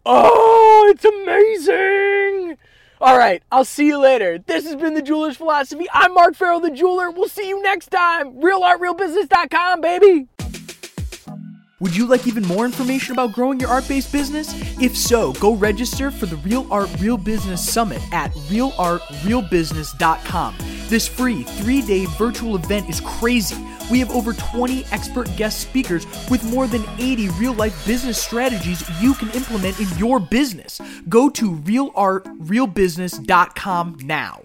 Oh, 0.07 0.91
it's 0.91 1.05
amazing! 1.05 2.57
All 3.01 3.17
right, 3.17 3.43
I'll 3.51 3.65
see 3.65 3.87
you 3.87 3.99
later. 3.99 4.39
This 4.39 4.65
has 4.65 4.77
been 4.77 4.95
the 4.95 5.03
Jeweler's 5.03 5.37
Philosophy. 5.37 5.87
I'm 5.93 6.13
Mark 6.15 6.35
Farrell, 6.35 6.61
the 6.61 6.71
jeweler. 6.71 7.11
We'll 7.11 7.29
see 7.29 7.49
you 7.49 7.63
next 7.63 7.89
time. 7.89 8.35
RealArtRealBusiness.com, 8.41 9.81
baby. 9.81 10.29
Would 11.81 11.97
you 11.97 12.07
like 12.07 12.27
even 12.27 12.45
more 12.45 12.67
information 12.67 13.13
about 13.13 13.33
growing 13.33 13.59
your 13.59 13.71
art 13.71 13.89
based 13.89 14.13
business? 14.13 14.53
If 14.81 14.95
so, 14.97 15.33
go 15.35 15.55
register 15.55 16.11
for 16.11 16.25
the 16.27 16.37
Real 16.37 16.67
Art 16.71 16.91
Real 17.01 17.17
Business 17.17 17.67
Summit 17.67 18.03
at 18.13 18.33
realartrealbusiness.com. 18.51 20.57
This 20.89 21.09
free 21.09 21.43
three 21.43 21.81
day 21.81 22.05
virtual 22.19 22.57
event 22.57 22.91
is 22.91 23.01
crazy. 23.01 23.57
We 23.91 23.99
have 24.01 24.11
over 24.11 24.35
20 24.35 24.85
expert 24.93 25.35
guest 25.37 25.61
speakers 25.61 26.05
with 26.31 26.45
more 26.45 26.67
than 26.67 26.85
80 26.99 27.31
real 27.31 27.55
life 27.55 27.87
business 27.87 28.23
strategies 28.23 28.85
you 29.01 29.15
can 29.15 29.31
implement 29.31 29.81
in 29.81 29.89
your 29.97 30.21
business. 30.21 30.83
Go 31.09 31.31
to 31.31 31.53
realartrealbusiness.com 31.53 33.97
now. 34.03 34.43